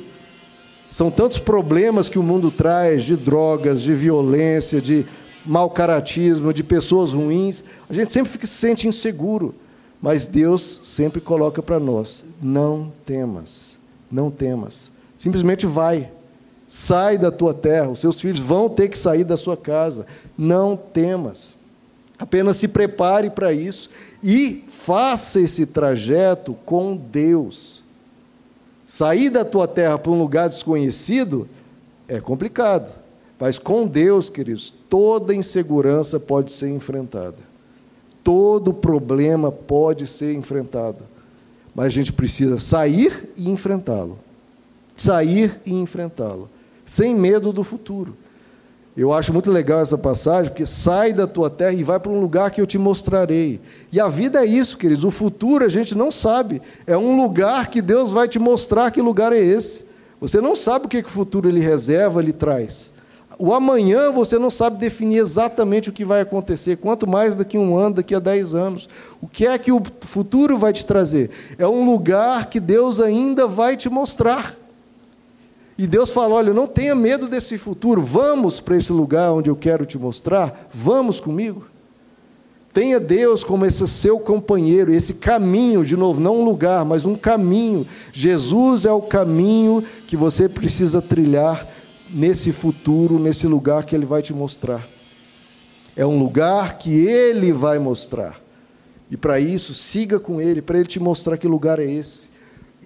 [0.90, 5.06] São tantos problemas que o mundo traz de drogas, de violência, de
[5.46, 7.64] mau caratismo, de pessoas ruins.
[7.88, 9.54] A gente sempre fica, se sente inseguro.
[10.00, 13.78] Mas Deus sempre coloca para nós: não temas,
[14.10, 14.90] não temas.
[15.18, 16.10] Simplesmente vai.
[16.66, 20.06] Sai da tua terra, os seus filhos vão ter que sair da sua casa.
[20.36, 21.56] Não temas.
[22.18, 23.88] Apenas se prepare para isso
[24.22, 27.82] e faça esse trajeto com Deus.
[28.86, 31.48] Sair da tua terra para um lugar desconhecido
[32.08, 32.90] é complicado,
[33.38, 37.47] mas com Deus, queridos, toda insegurança pode ser enfrentada.
[38.28, 41.04] Todo problema pode ser enfrentado.
[41.74, 44.18] Mas a gente precisa sair e enfrentá-lo.
[44.94, 46.50] Sair e enfrentá-lo
[46.84, 48.14] sem medo do futuro.
[48.96, 52.20] Eu acho muito legal essa passagem, porque sai da tua terra e vai para um
[52.20, 53.60] lugar que eu te mostrarei.
[53.90, 55.04] E a vida é isso, queridos.
[55.04, 56.60] O futuro a gente não sabe.
[56.86, 59.86] É um lugar que Deus vai te mostrar que lugar é esse.
[60.20, 62.92] Você não sabe o que, que o futuro ele reserva, ele traz.
[63.38, 67.60] O amanhã você não sabe definir exatamente o que vai acontecer, quanto mais daqui a
[67.60, 68.88] um ano, daqui a dez anos.
[69.22, 71.30] O que é que o futuro vai te trazer?
[71.56, 74.56] É um lugar que Deus ainda vai te mostrar.
[75.78, 79.54] E Deus fala: olha, não tenha medo desse futuro, vamos para esse lugar onde eu
[79.54, 81.64] quero te mostrar, vamos comigo.
[82.74, 87.14] Tenha Deus como esse seu companheiro, esse caminho, de novo, não um lugar, mas um
[87.14, 87.86] caminho.
[88.12, 91.66] Jesus é o caminho que você precisa trilhar
[92.10, 94.86] nesse futuro, nesse lugar que Ele vai te mostrar.
[95.96, 98.40] É um lugar que Ele vai mostrar.
[99.10, 102.28] E para isso, siga com Ele, para Ele te mostrar que lugar é esse.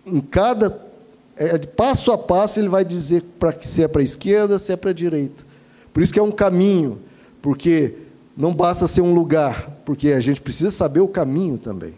[0.07, 0.81] Em cada
[1.37, 4.77] é, passo a passo, Ele vai dizer para se é para a esquerda, se é
[4.77, 5.45] para a direita.
[5.93, 7.01] Por isso que é um caminho,
[7.41, 7.95] porque
[8.37, 11.95] não basta ser um lugar, porque a gente precisa saber o caminho também.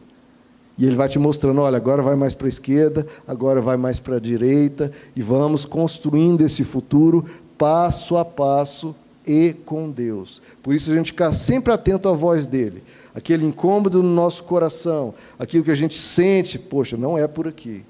[0.76, 4.00] E ele vai te mostrando, olha, agora vai mais para a esquerda, agora vai mais
[4.00, 7.24] para a direita, e vamos construindo esse futuro
[7.56, 8.94] passo a passo
[9.26, 10.42] e com Deus.
[10.62, 12.82] Por isso a gente ficar sempre atento à voz dele.
[13.14, 17.84] Aquele incômodo no nosso coração, aquilo que a gente sente, poxa, não é por aqui.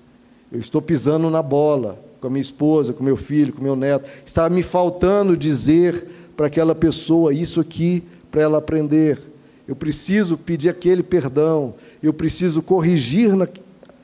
[0.53, 4.09] Eu estou pisando na bola com a minha esposa, com meu filho, com meu neto.
[4.25, 9.19] Está me faltando dizer para aquela pessoa isso aqui para ela aprender
[9.67, 13.49] eu preciso pedir aquele perdão, eu preciso corrigir na,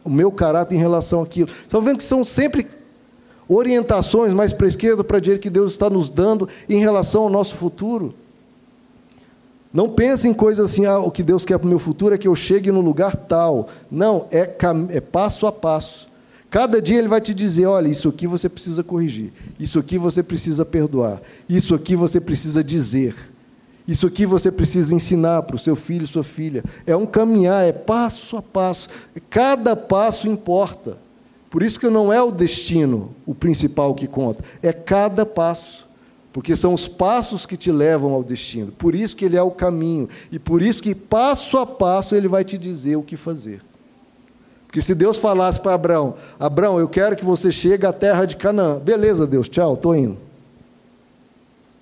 [0.04, 1.50] o meu caráter em relação àquilo.
[1.50, 2.66] Estão vendo que são sempre
[3.48, 7.22] orientações mais para a esquerda, para a direita, que Deus está nos dando em relação
[7.22, 8.14] ao nosso futuro.
[9.72, 12.18] Não pense em coisas assim, ah, o que Deus quer para o meu futuro é
[12.18, 13.68] que eu chegue no lugar tal.
[13.90, 14.50] Não, é,
[14.90, 16.08] é passo a passo.
[16.50, 20.22] Cada dia ele vai te dizer: olha, isso aqui você precisa corrigir, isso aqui você
[20.22, 23.14] precisa perdoar, isso aqui você precisa dizer.
[23.86, 26.62] Isso aqui você precisa ensinar para o seu filho e sua filha.
[26.86, 28.88] É um caminhar, é passo a passo.
[29.28, 30.96] Cada passo importa.
[31.50, 35.88] Por isso que não é o destino o principal que conta, é cada passo.
[36.32, 38.70] Porque são os passos que te levam ao destino.
[38.70, 40.08] Por isso que ele é o caminho.
[40.30, 43.60] E por isso que passo a passo ele vai te dizer o que fazer.
[44.64, 48.36] Porque se Deus falasse para Abraão: Abraão, eu quero que você chegue à terra de
[48.36, 48.78] Canaã.
[48.78, 50.16] Beleza, Deus, tchau, estou indo.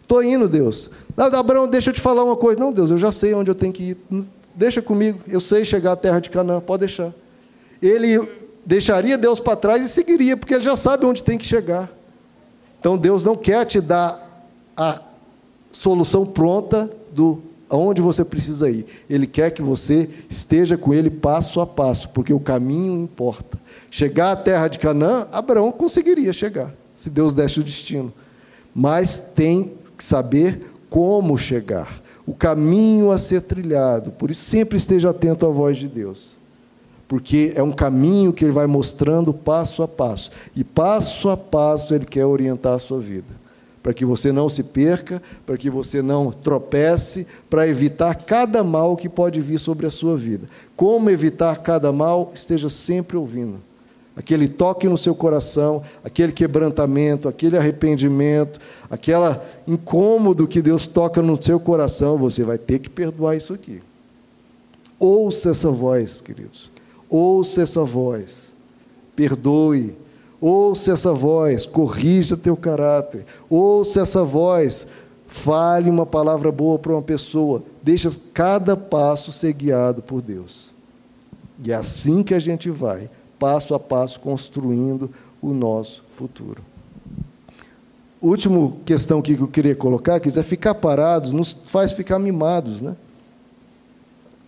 [0.01, 0.91] Estou indo, Deus.
[1.19, 2.61] Abraão, deixa eu te falar uma coisa.
[2.61, 3.97] Não, Deus, eu já sei onde eu tenho que ir.
[4.55, 7.13] Deixa comigo, eu sei chegar à terra de Canaã, pode deixar.
[7.83, 8.29] Ele
[8.65, 11.91] deixaria Deus para trás e seguiria, porque ele já sabe onde tem que chegar.
[12.79, 15.01] Então Deus não quer te dar a
[15.73, 18.87] solução pronta do aonde você precisa ir.
[19.09, 23.59] Ele quer que você esteja com ele passo a passo, porque o caminho importa.
[23.91, 28.13] Chegar à terra de Canaã, Abraão conseguiria chegar, se Deus desse o destino.
[28.75, 34.11] Mas tem que saber como chegar, o caminho a ser trilhado.
[34.13, 36.37] Por isso, sempre esteja atento à voz de Deus.
[37.07, 40.31] Porque é um caminho que Ele vai mostrando passo a passo.
[40.55, 43.35] E passo a passo Ele quer orientar a sua vida.
[43.83, 48.97] Para que você não se perca, para que você não tropece, para evitar cada mal
[48.97, 50.47] que pode vir sobre a sua vida.
[50.77, 52.31] Como evitar cada mal?
[52.35, 53.68] Esteja sempre ouvindo
[54.19, 58.59] aquele toque no seu coração, aquele quebrantamento, aquele arrependimento,
[58.91, 63.81] aquela incômodo que Deus toca no seu coração, você vai ter que perdoar isso aqui.
[64.99, 66.69] Ouça essa voz, queridos.
[67.09, 68.53] Ouça essa voz.
[69.15, 69.97] Perdoe.
[70.41, 73.25] Ouça essa voz, corrija teu caráter.
[73.49, 74.85] Ouça essa voz,
[75.29, 77.63] fale uma palavra boa para uma pessoa.
[77.81, 80.71] Deixa cada passo ser guiado por Deus.
[81.65, 86.63] E é assim que a gente vai passo a passo construindo o nosso futuro.
[88.21, 92.97] Última questão que eu queria colocar, que é ficar parados nos faz ficar mimados, né?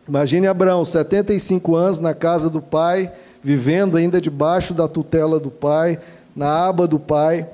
[0.09, 6.01] Imagine Abraão, 75 anos na casa do pai, vivendo ainda debaixo da tutela do pai,
[6.35, 7.49] na aba do pai.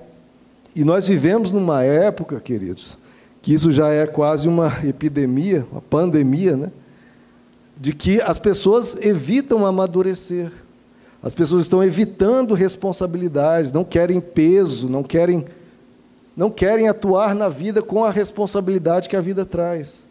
[0.74, 2.96] E nós vivemos numa época, queridos,
[3.42, 6.72] que isso já é quase uma epidemia, uma pandemia, né?
[7.76, 10.50] De que as pessoas evitam amadurecer.
[11.26, 15.44] As pessoas estão evitando responsabilidades, não querem peso, não querem,
[16.36, 20.04] não querem atuar na vida com a responsabilidade que a vida traz.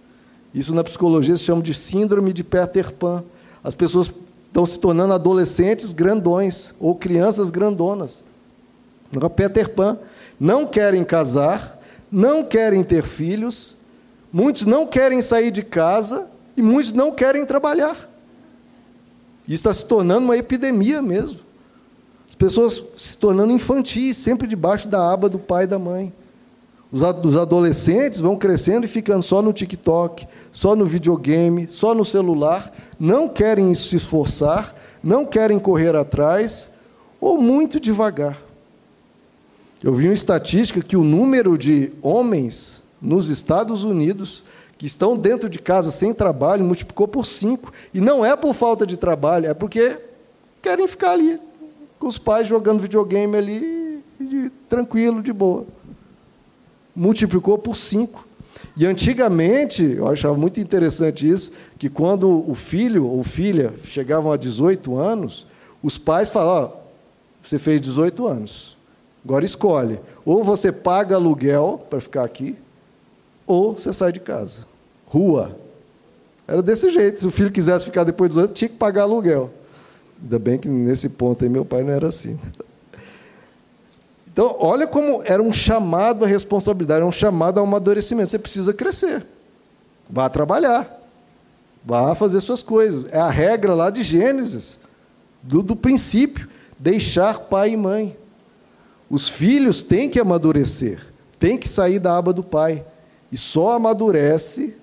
[0.53, 3.23] Isso na psicologia se chama de síndrome de Peter Pan.
[3.63, 4.11] As pessoas
[4.43, 8.21] estão se tornando adolescentes grandões ou crianças grandonas.
[9.37, 9.97] Peter Pan.
[10.37, 13.77] Não querem casar, não querem ter filhos,
[14.33, 18.13] muitos não querem sair de casa e muitos não querem trabalhar.
[19.47, 21.39] Isso está se tornando uma epidemia mesmo.
[22.27, 26.11] As pessoas se tornando infantis, sempre debaixo da aba do pai e da mãe.
[26.91, 32.73] Os adolescentes vão crescendo e ficando só no TikTok, só no videogame, só no celular,
[32.99, 34.73] não querem se esforçar,
[35.03, 36.71] não querem correr atrás,
[37.19, 38.41] ou muito devagar.
[39.83, 44.43] Eu vi uma estatística que o número de homens nos Estados Unidos
[44.85, 47.73] que estão dentro de casa sem trabalho multiplicou por cinco.
[47.91, 49.97] E não é por falta de trabalho, é porque
[50.61, 51.41] querem ficar ali,
[51.97, 55.65] com os pais jogando videogame ali, de, tranquilo, de boa.
[56.95, 58.27] Multiplicou por cinco.
[58.77, 64.37] E antigamente, eu achava muito interessante isso, que quando o filho ou filha chegavam a
[64.37, 65.47] 18 anos,
[65.81, 66.73] os pais falavam:
[67.41, 68.77] você fez 18 anos,
[69.23, 69.99] agora escolhe.
[70.23, 72.55] Ou você paga aluguel para ficar aqui,
[73.47, 74.74] ou você sai de casa.
[75.15, 75.57] Rua.
[76.45, 77.21] Era desse jeito.
[77.21, 79.49] Se o filho quisesse ficar depois dos 18, tinha que pagar aluguel.
[80.21, 82.37] Ainda bem que nesse ponto aí meu pai não era assim.
[84.27, 88.29] Então, olha como era um chamado à responsabilidade, era um chamado ao amadurecimento.
[88.29, 89.25] Você precisa crescer.
[90.09, 91.01] Vá trabalhar.
[91.85, 93.07] Vá fazer suas coisas.
[93.09, 94.77] É a regra lá de Gênesis,
[95.41, 96.49] do, do princípio.
[96.77, 98.17] Deixar pai e mãe.
[99.09, 100.99] Os filhos têm que amadurecer,
[101.39, 102.83] têm que sair da aba do pai.
[103.31, 104.75] E só amadurece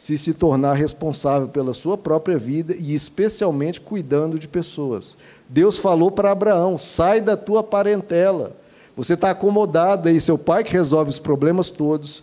[0.00, 5.14] se se tornar responsável pela sua própria vida e especialmente cuidando de pessoas.
[5.46, 8.56] Deus falou para Abraão: sai da tua parentela.
[8.96, 12.22] Você está acomodado aí, seu pai que resolve os problemas todos,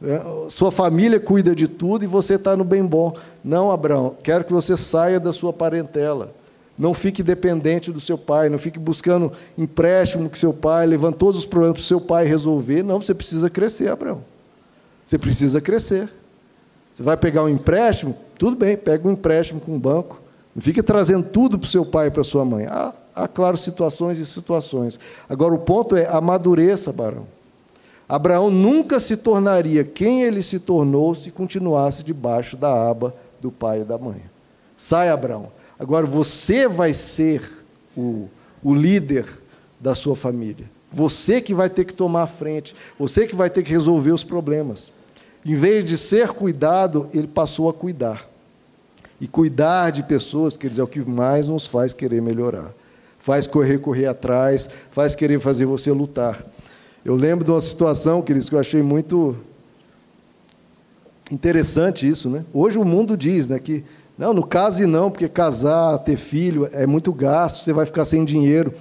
[0.00, 0.22] né?
[0.48, 3.12] sua família cuida de tudo e você está no bem bom.
[3.42, 6.32] Não, Abraão, quero que você saia da sua parentela.
[6.78, 11.40] Não fique dependente do seu pai, não fique buscando empréstimo com seu pai, levando todos
[11.40, 12.84] os problemas para o seu pai resolver.
[12.84, 14.22] Não, você precisa crescer, Abraão.
[15.04, 16.08] Você precisa crescer.
[16.96, 18.16] Você vai pegar um empréstimo?
[18.38, 20.18] Tudo bem, pega um empréstimo com o banco.
[20.54, 22.64] Não fique trazendo tudo para o seu pai e para a sua mãe.
[22.64, 24.98] Há, há, claro, situações e situações.
[25.28, 27.26] Agora, o ponto é amadureça, Barão.
[28.08, 33.82] Abraão nunca se tornaria quem ele se tornou se continuasse debaixo da aba do pai
[33.82, 34.22] e da mãe.
[34.74, 35.52] Sai, Abraão.
[35.78, 37.62] Agora você vai ser
[37.94, 38.26] o,
[38.62, 39.26] o líder
[39.78, 40.64] da sua família.
[40.90, 42.74] Você que vai ter que tomar a frente.
[42.98, 44.95] Você que vai ter que resolver os problemas.
[45.46, 48.28] Em vez de ser cuidado, ele passou a cuidar.
[49.20, 52.74] E cuidar de pessoas, quer dizer, é o que mais nos faz querer melhorar.
[53.20, 56.44] Faz correr, correr atrás, faz querer fazer você lutar.
[57.04, 59.36] Eu lembro de uma situação, queridos, que eu achei muito
[61.30, 62.44] interessante isso, né?
[62.52, 63.84] Hoje o mundo diz, né, que
[64.18, 68.24] não, no case não, porque casar, ter filho é muito gasto, você vai ficar sem
[68.24, 68.74] dinheiro.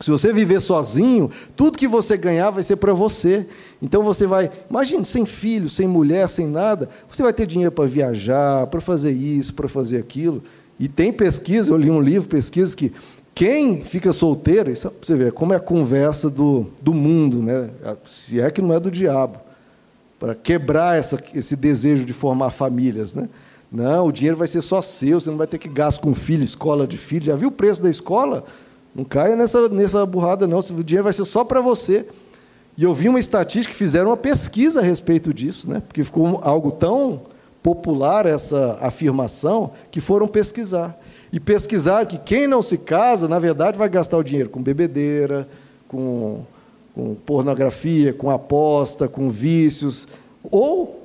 [0.00, 3.46] Se você viver sozinho, tudo que você ganhar vai ser para você.
[3.82, 7.86] Então você vai, imagine, sem filho, sem mulher, sem nada, você vai ter dinheiro para
[7.86, 10.42] viajar, para fazer isso, para fazer aquilo.
[10.78, 12.92] E tem pesquisa, eu li um livro, pesquisa que
[13.34, 17.70] quem fica solteiro, isso, você vê como é a conversa do, do mundo, né?
[18.04, 19.38] se é que não é do diabo,
[20.18, 23.14] para quebrar essa, esse desejo de formar famílias.
[23.14, 23.28] Né?
[23.70, 26.42] Não, o dinheiro vai ser só seu, você não vai ter que gastar com filho,
[26.42, 27.26] escola de filho.
[27.26, 28.44] Já viu o preço da escola?
[28.94, 30.58] Não caia nessa, nessa burrada, não.
[30.58, 32.06] O dinheiro vai ser só para você.
[32.76, 35.80] E eu vi uma estatística que fizeram uma pesquisa a respeito disso, né?
[35.80, 37.22] porque ficou algo tão
[37.62, 40.96] popular essa afirmação que foram pesquisar.
[41.32, 45.48] E pesquisar que quem não se casa, na verdade, vai gastar o dinheiro com bebedeira,
[45.88, 46.44] com,
[46.94, 50.06] com pornografia, com aposta, com vícios,
[50.44, 50.97] ou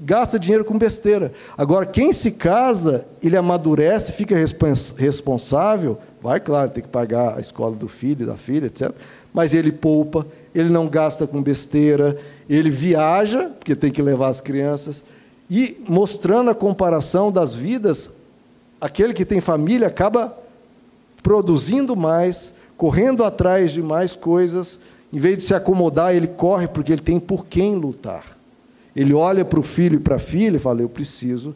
[0.00, 1.32] gasta dinheiro com besteira.
[1.56, 7.76] Agora, quem se casa, ele amadurece, fica responsável Vai, claro, tem que pagar a escola
[7.76, 8.92] do filho, da filha, etc.
[9.30, 12.16] Mas ele poupa, ele não gasta com besteira,
[12.48, 15.04] ele viaja, porque tem que levar as crianças.
[15.50, 18.08] E mostrando a comparação das vidas,
[18.80, 20.34] aquele que tem família acaba
[21.22, 24.80] produzindo mais, correndo atrás de mais coisas,
[25.12, 28.33] em vez de se acomodar, ele corre porque ele tem por quem lutar.
[28.94, 31.54] Ele olha para o filho e para a filha e fala: Eu preciso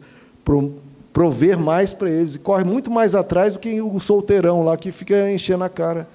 [1.13, 2.35] prover mais para eles.
[2.35, 6.07] E corre muito mais atrás do que o solteirão lá que fica enchendo a cara.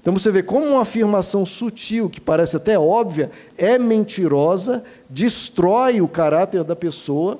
[0.00, 6.08] Então você vê como uma afirmação sutil, que parece até óbvia, é mentirosa, destrói o
[6.08, 7.38] caráter da pessoa,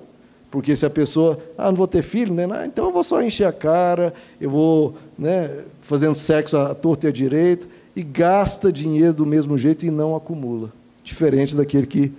[0.49, 2.47] porque se a pessoa, ah, não vou ter filho, né?
[2.53, 5.51] Ah, então eu vou só encher a cara, eu vou né,
[5.81, 7.67] fazendo sexo à torta e à direito,
[7.97, 10.71] e gasta dinheiro do mesmo jeito e não acumula.
[11.03, 12.13] Diferente daquele que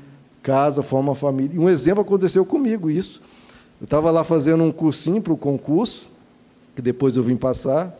[0.44, 1.56] casa, forma família.
[1.56, 3.22] E um exemplo aconteceu comigo, isso.
[3.80, 6.12] Eu estava lá fazendo um cursinho para o concurso,
[6.76, 7.98] que depois eu vim passar.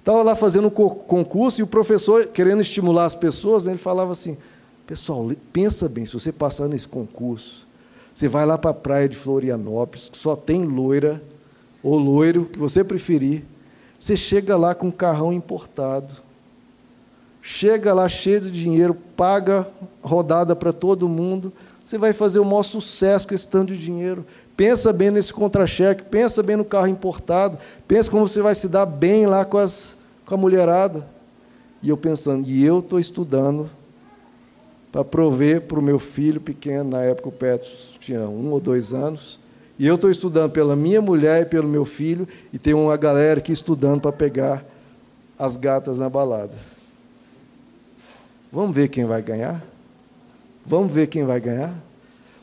[0.00, 4.12] Estava lá fazendo um concurso e o professor, querendo estimular as pessoas, né, ele falava
[4.12, 4.36] assim:
[4.86, 7.66] Pessoal, pensa bem, se você passar nesse concurso,
[8.14, 11.22] você vai lá para a praia de Florianópolis, que só tem loira
[11.82, 13.44] ou loiro, que você preferir.
[13.98, 16.14] Você chega lá com um carrão importado,
[17.40, 19.66] chega lá cheio de dinheiro, paga
[20.02, 21.50] rodada para todo mundo,
[21.84, 24.24] você vai fazer o maior sucesso com esse tanto de dinheiro.
[24.56, 28.86] Pensa bem nesse contra-cheque, pensa bem no carro importado, pensa como você vai se dar
[28.86, 31.06] bem lá com, as, com a mulherada.
[31.82, 33.68] E eu pensando, e eu estou estudando
[34.90, 38.94] para prover para o meu filho pequeno, na época o Petros tinha um ou dois
[38.94, 39.38] anos,
[39.78, 43.40] e eu estou estudando pela minha mulher e pelo meu filho, e tem uma galera
[43.40, 44.64] aqui estudando para pegar
[45.38, 46.54] as gatas na balada.
[48.50, 49.73] Vamos ver quem vai ganhar?
[50.66, 51.74] Vamos ver quem vai ganhar?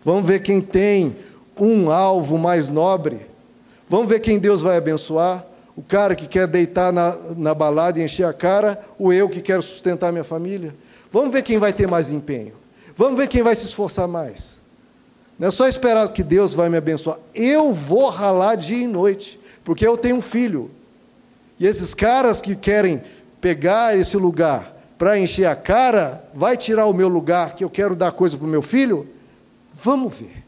[0.03, 1.15] Vamos ver quem tem
[1.59, 3.25] um alvo mais nobre?
[3.89, 5.45] Vamos ver quem Deus vai abençoar?
[5.75, 9.41] O cara que quer deitar na, na balada e encher a cara, ou eu que
[9.41, 10.75] quero sustentar minha família?
[11.11, 12.53] Vamos ver quem vai ter mais empenho.
[12.95, 14.59] Vamos ver quem vai se esforçar mais.
[15.39, 17.17] Não é só esperar que Deus vai me abençoar.
[17.33, 20.69] Eu vou ralar dia e noite, porque eu tenho um filho.
[21.59, 23.01] E esses caras que querem
[23.39, 27.95] pegar esse lugar para encher a cara, vai tirar o meu lugar que eu quero
[27.95, 29.07] dar coisa para o meu filho?
[29.73, 30.43] Vamos ver.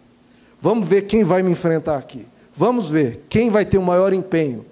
[0.62, 2.24] Vamos ver quem vai me enfrentar aqui.
[2.54, 4.64] Vamos ver quem vai ter o maior empenho.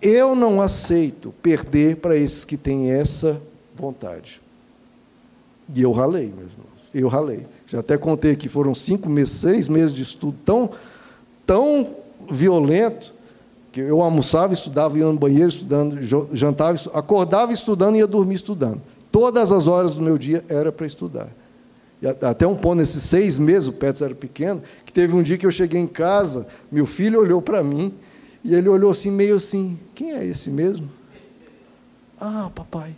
[0.00, 3.38] Eu não aceito perder para esses que têm essa
[3.76, 4.40] vontade.
[5.74, 6.80] E eu ralei, meus irmãos.
[6.94, 7.46] Eu ralei.
[7.66, 10.70] Já até contei que foram cinco meses, seis meses de estudo tão,
[11.44, 11.94] tão
[12.30, 13.12] violento
[13.70, 15.98] que eu almoçava, estudava, ia no banheiro estudando,
[16.32, 18.80] jantava, acordava estudando e ia dormir estudando.
[19.14, 21.28] Todas as horas do meu dia era para estudar.
[22.02, 25.38] E até um ponto, nesses seis meses, o Petros era pequeno, que teve um dia
[25.38, 27.94] que eu cheguei em casa, meu filho olhou para mim,
[28.42, 30.90] e ele olhou assim, meio assim, quem é esse mesmo?
[32.20, 32.96] Ah, papai.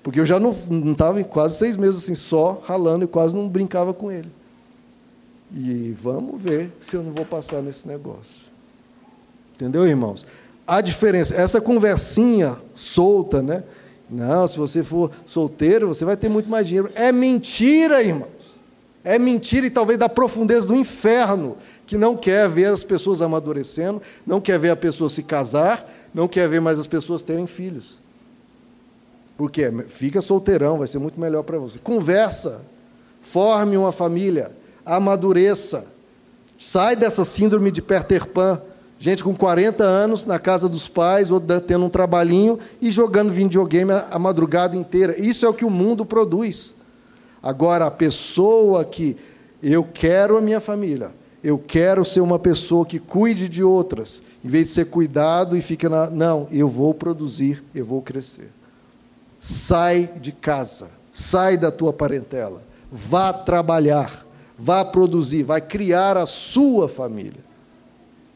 [0.00, 0.54] Porque eu já não
[0.92, 4.30] estava quase seis meses assim, só ralando e quase não brincava com ele.
[5.52, 8.46] E vamos ver se eu não vou passar nesse negócio.
[9.56, 10.24] Entendeu, irmãos?
[10.64, 13.64] A diferença, essa conversinha solta, né?
[14.10, 16.90] Não, se você for solteiro, você vai ter muito mais dinheiro.
[16.94, 18.38] É mentira, irmãos.
[19.04, 21.56] É mentira e talvez da profundeza do inferno,
[21.86, 26.28] que não quer ver as pessoas amadurecendo, não quer ver a pessoa se casar, não
[26.28, 28.00] quer ver mais as pessoas terem filhos.
[29.36, 29.72] Por quê?
[29.88, 31.78] Fica solteirão, vai ser muito melhor para você.
[31.78, 32.60] Conversa,
[33.20, 34.50] forme uma família,
[34.84, 35.86] amadureça.
[36.58, 38.60] Sai dessa síndrome de Peter Pan,
[38.98, 43.92] Gente com 40 anos na casa dos pais, ou tendo um trabalhinho e jogando videogame
[43.92, 45.20] a madrugada inteira.
[45.20, 46.74] Isso é o que o mundo produz.
[47.40, 49.16] Agora, a pessoa que
[49.62, 54.48] eu quero a minha família, eu quero ser uma pessoa que cuide de outras, em
[54.48, 56.10] vez de ser cuidado e fica na.
[56.10, 58.50] Não, eu vou produzir, eu vou crescer.
[59.38, 64.26] Sai de casa, sai da tua parentela, vá trabalhar,
[64.58, 67.47] vá produzir, vai criar a sua família.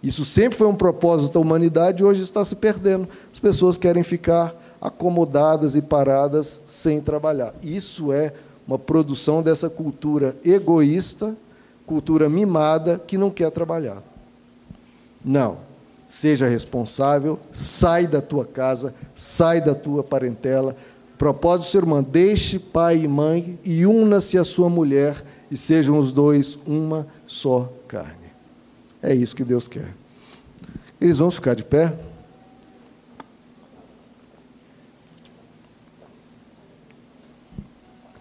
[0.03, 3.09] Isso sempre foi um propósito da humanidade e hoje está se perdendo.
[3.33, 7.55] As pessoas querem ficar acomodadas e paradas sem trabalhar.
[7.63, 8.33] Isso é
[8.67, 11.37] uma produção dessa cultura egoísta,
[11.87, 14.03] cultura mimada, que não quer trabalhar.
[15.25, 15.59] Não.
[16.09, 20.77] Seja responsável, sai da tua casa, sai da tua parentela.
[21.17, 26.13] Propósito ser humano, deixe pai e mãe e una-se a sua mulher e sejam os
[26.13, 28.22] dois uma só carne.
[29.03, 29.93] É isso que Deus quer.
[31.01, 31.93] Eles vão ficar de pé?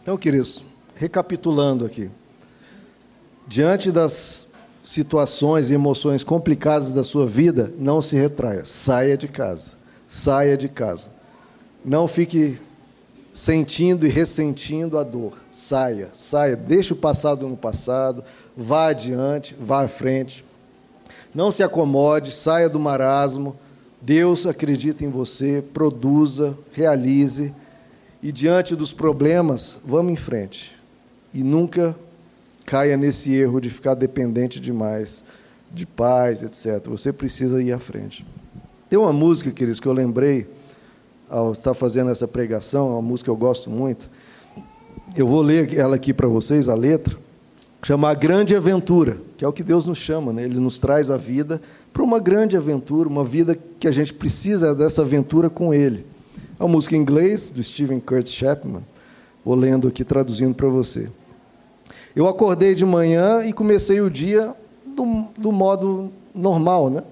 [0.02, 0.66] Então, queridos,
[0.96, 2.10] recapitulando aqui.
[3.48, 4.48] Diante das
[4.82, 8.66] situações e emoções complicadas da sua vida, não se retraia.
[8.66, 9.74] Saia de casa.
[10.08, 11.10] Saia de casa.
[11.86, 12.60] Não fique
[13.32, 15.38] sentindo e ressentindo a dor.
[15.52, 16.56] Saia, saia.
[16.56, 18.24] Deixe o passado no passado.
[18.58, 20.44] Vá adiante, vá à frente.
[21.34, 23.56] Não se acomode, saia do marasmo.
[24.02, 27.54] Deus acredita em você, produza, realize.
[28.22, 30.76] E diante dos problemas, vamos em frente.
[31.34, 31.96] E nunca
[32.66, 35.24] caia nesse erro de ficar dependente demais
[35.74, 36.86] de paz, etc.
[36.90, 38.26] Você precisa ir à frente.
[38.90, 40.48] Tem uma música, queridos, que eu lembrei
[41.30, 44.10] ao estar fazendo essa pregação, uma música que eu gosto muito.
[45.16, 47.18] Eu vou ler ela aqui para vocês, a letra
[47.84, 50.44] chama a grande aventura, que é o que Deus nos chama, né?
[50.44, 51.62] Ele nos traz a vida
[51.92, 56.06] para uma grande aventura, uma vida que a gente precisa dessa aventura com Ele.
[56.60, 58.84] É uma música em inglês do Stephen Curtis Chapman.
[59.44, 61.10] Vou lendo aqui, traduzindo para você.
[62.16, 64.54] Eu acordei de manhã e comecei o dia
[64.86, 67.04] do, do modo normal, né?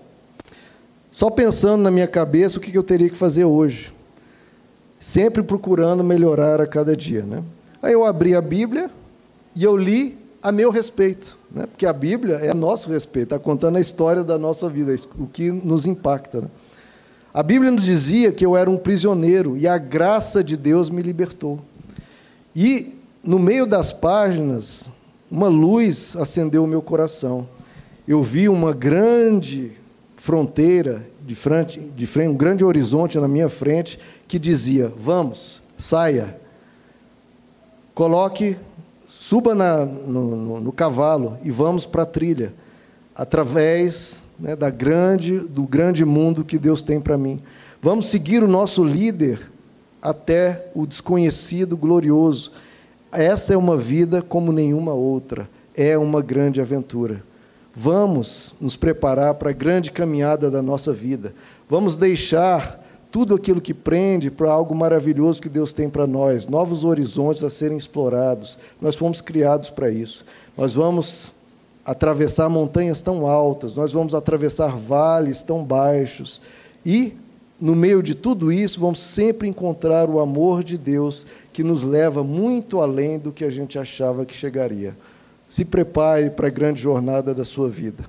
[1.11, 3.91] Só pensando na minha cabeça o que eu teria que fazer hoje.
[4.99, 7.43] Sempre procurando melhorar a cada dia, né?
[7.81, 8.91] Aí eu abri a Bíblia
[9.55, 11.65] e eu li a meu respeito, né?
[11.65, 15.27] porque a Bíblia é a nosso respeito, está contando a história da nossa vida, o
[15.27, 16.41] que nos impacta.
[16.41, 16.47] Né?
[17.33, 21.01] A Bíblia nos dizia que eu era um prisioneiro e a graça de Deus me
[21.01, 21.59] libertou.
[22.55, 24.89] E no meio das páginas,
[25.29, 27.47] uma luz acendeu o meu coração.
[28.07, 29.73] Eu vi uma grande
[30.15, 36.39] fronteira de frente, de frente, um grande horizonte na minha frente que dizia: "Vamos, saia,
[37.93, 38.57] coloque,
[39.09, 42.53] suba na, no, no, no cavalo e vamos para a trilha,
[43.15, 47.41] através né, da grande, do grande mundo que Deus tem para mim.
[47.81, 49.51] Vamos seguir o nosso líder
[49.99, 52.51] até o desconhecido glorioso.
[53.11, 55.49] Essa é uma vida como nenhuma outra.
[55.75, 57.23] É uma grande aventura.
[57.75, 61.33] Vamos nos preparar para a grande caminhada da nossa vida.
[61.67, 62.78] Vamos deixar
[63.11, 67.49] tudo aquilo que prende para algo maravilhoso que Deus tem para nós, novos horizontes a
[67.49, 68.59] serem explorados.
[68.79, 70.25] Nós fomos criados para isso.
[70.55, 71.33] Nós vamos
[71.83, 76.39] atravessar montanhas tão altas, nós vamos atravessar vales tão baixos.
[76.85, 77.13] E,
[77.59, 82.23] no meio de tudo isso, vamos sempre encontrar o amor de Deus que nos leva
[82.23, 84.95] muito além do que a gente achava que chegaria.
[85.47, 88.05] Se prepare para a grande jornada da sua vida.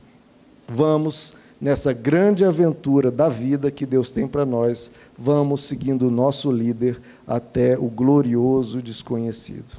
[0.68, 6.50] Vamos nessa grande aventura da vida que Deus tem para nós, vamos seguindo o nosso
[6.50, 9.76] líder até o glorioso desconhecido.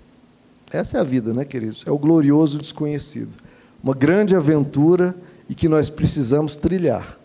[0.72, 1.84] Essa é a vida, né, queridos?
[1.88, 3.36] É o glorioso desconhecido
[3.84, 5.16] uma grande aventura
[5.50, 7.18] e que nós precisamos trilhar.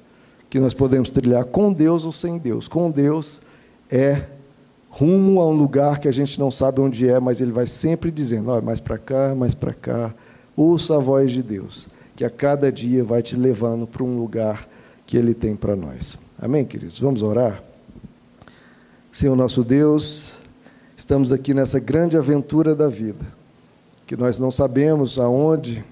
[0.48, 2.66] Que nós podemos trilhar com Deus ou sem Deus.
[2.68, 3.40] Com Deus
[3.90, 4.24] é
[4.88, 8.10] rumo a um lugar que a gente não sabe onde é, mas Ele vai sempre
[8.10, 10.14] dizendo: oh, mais para cá, mais para cá.
[10.56, 11.86] Ouça a voz de Deus,
[12.16, 14.66] que a cada dia vai te levando para um lugar
[15.04, 16.18] que Ele tem para nós.
[16.38, 16.98] Amém, queridos?
[16.98, 17.62] Vamos orar?
[19.12, 20.38] Senhor nosso Deus,
[20.96, 23.24] estamos aqui nessa grande aventura da vida,
[24.06, 25.84] que nós não sabemos aonde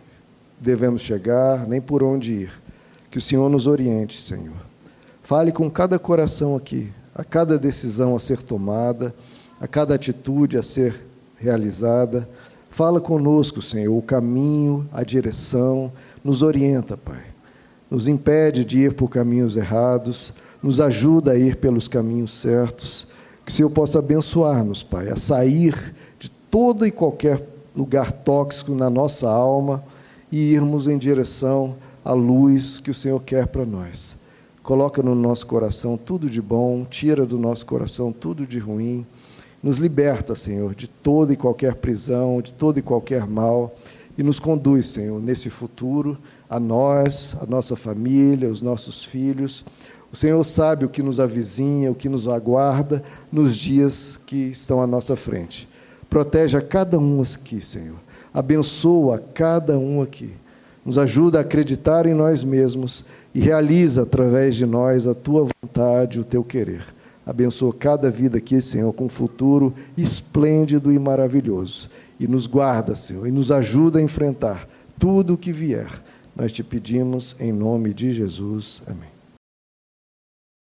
[0.59, 2.53] devemos chegar, nem por onde ir.
[3.11, 4.57] Que o Senhor nos oriente, Senhor.
[5.23, 9.15] Fale com cada coração aqui, a cada decisão a ser tomada,
[9.61, 11.05] a cada atitude a ser
[11.39, 12.29] realizada.
[12.75, 15.93] Fala conosco, Senhor, o caminho, a direção,
[16.25, 17.23] nos orienta, Pai.
[17.89, 23.07] Nos impede de ir por caminhos errados, nos ajuda a ir pelos caminhos certos.
[23.47, 28.91] Que o Senhor possa abençoar-nos, Pai, a sair de todo e qualquer lugar tóxico na
[28.91, 29.85] nossa alma
[30.33, 34.17] e irmos em direção à luz que o Senhor quer para nós.
[34.65, 39.07] Coloca no nosso coração tudo de bom, tira do nosso coração tudo de ruim.
[39.65, 43.75] Nos liberta, Senhor, de toda e qualquer prisão, de todo e qualquer mal,
[44.17, 46.17] e nos conduz, Senhor, nesse futuro,
[46.49, 49.65] a nós, a nossa família, os nossos filhos.
[50.13, 53.03] O Senhor sabe o que nos avizinha, o que nos aguarda
[53.33, 55.69] nos dias que estão à nossa frente.
[56.09, 57.97] Proteja cada um aqui, Senhor
[58.35, 60.33] abençoa cada um aqui.
[60.85, 66.19] Nos ajuda a acreditar em nós mesmos e realiza através de nós a tua vontade,
[66.21, 66.85] o teu querer.
[67.27, 71.91] Abençoa cada vida aqui, Senhor, com um futuro esplêndido e maravilhoso.
[72.21, 74.69] E nos guarda, Senhor, e nos ajuda a enfrentar
[74.99, 75.91] tudo o que vier.
[76.37, 78.83] Nós te pedimos em nome de Jesus.
[78.87, 79.14] Amém.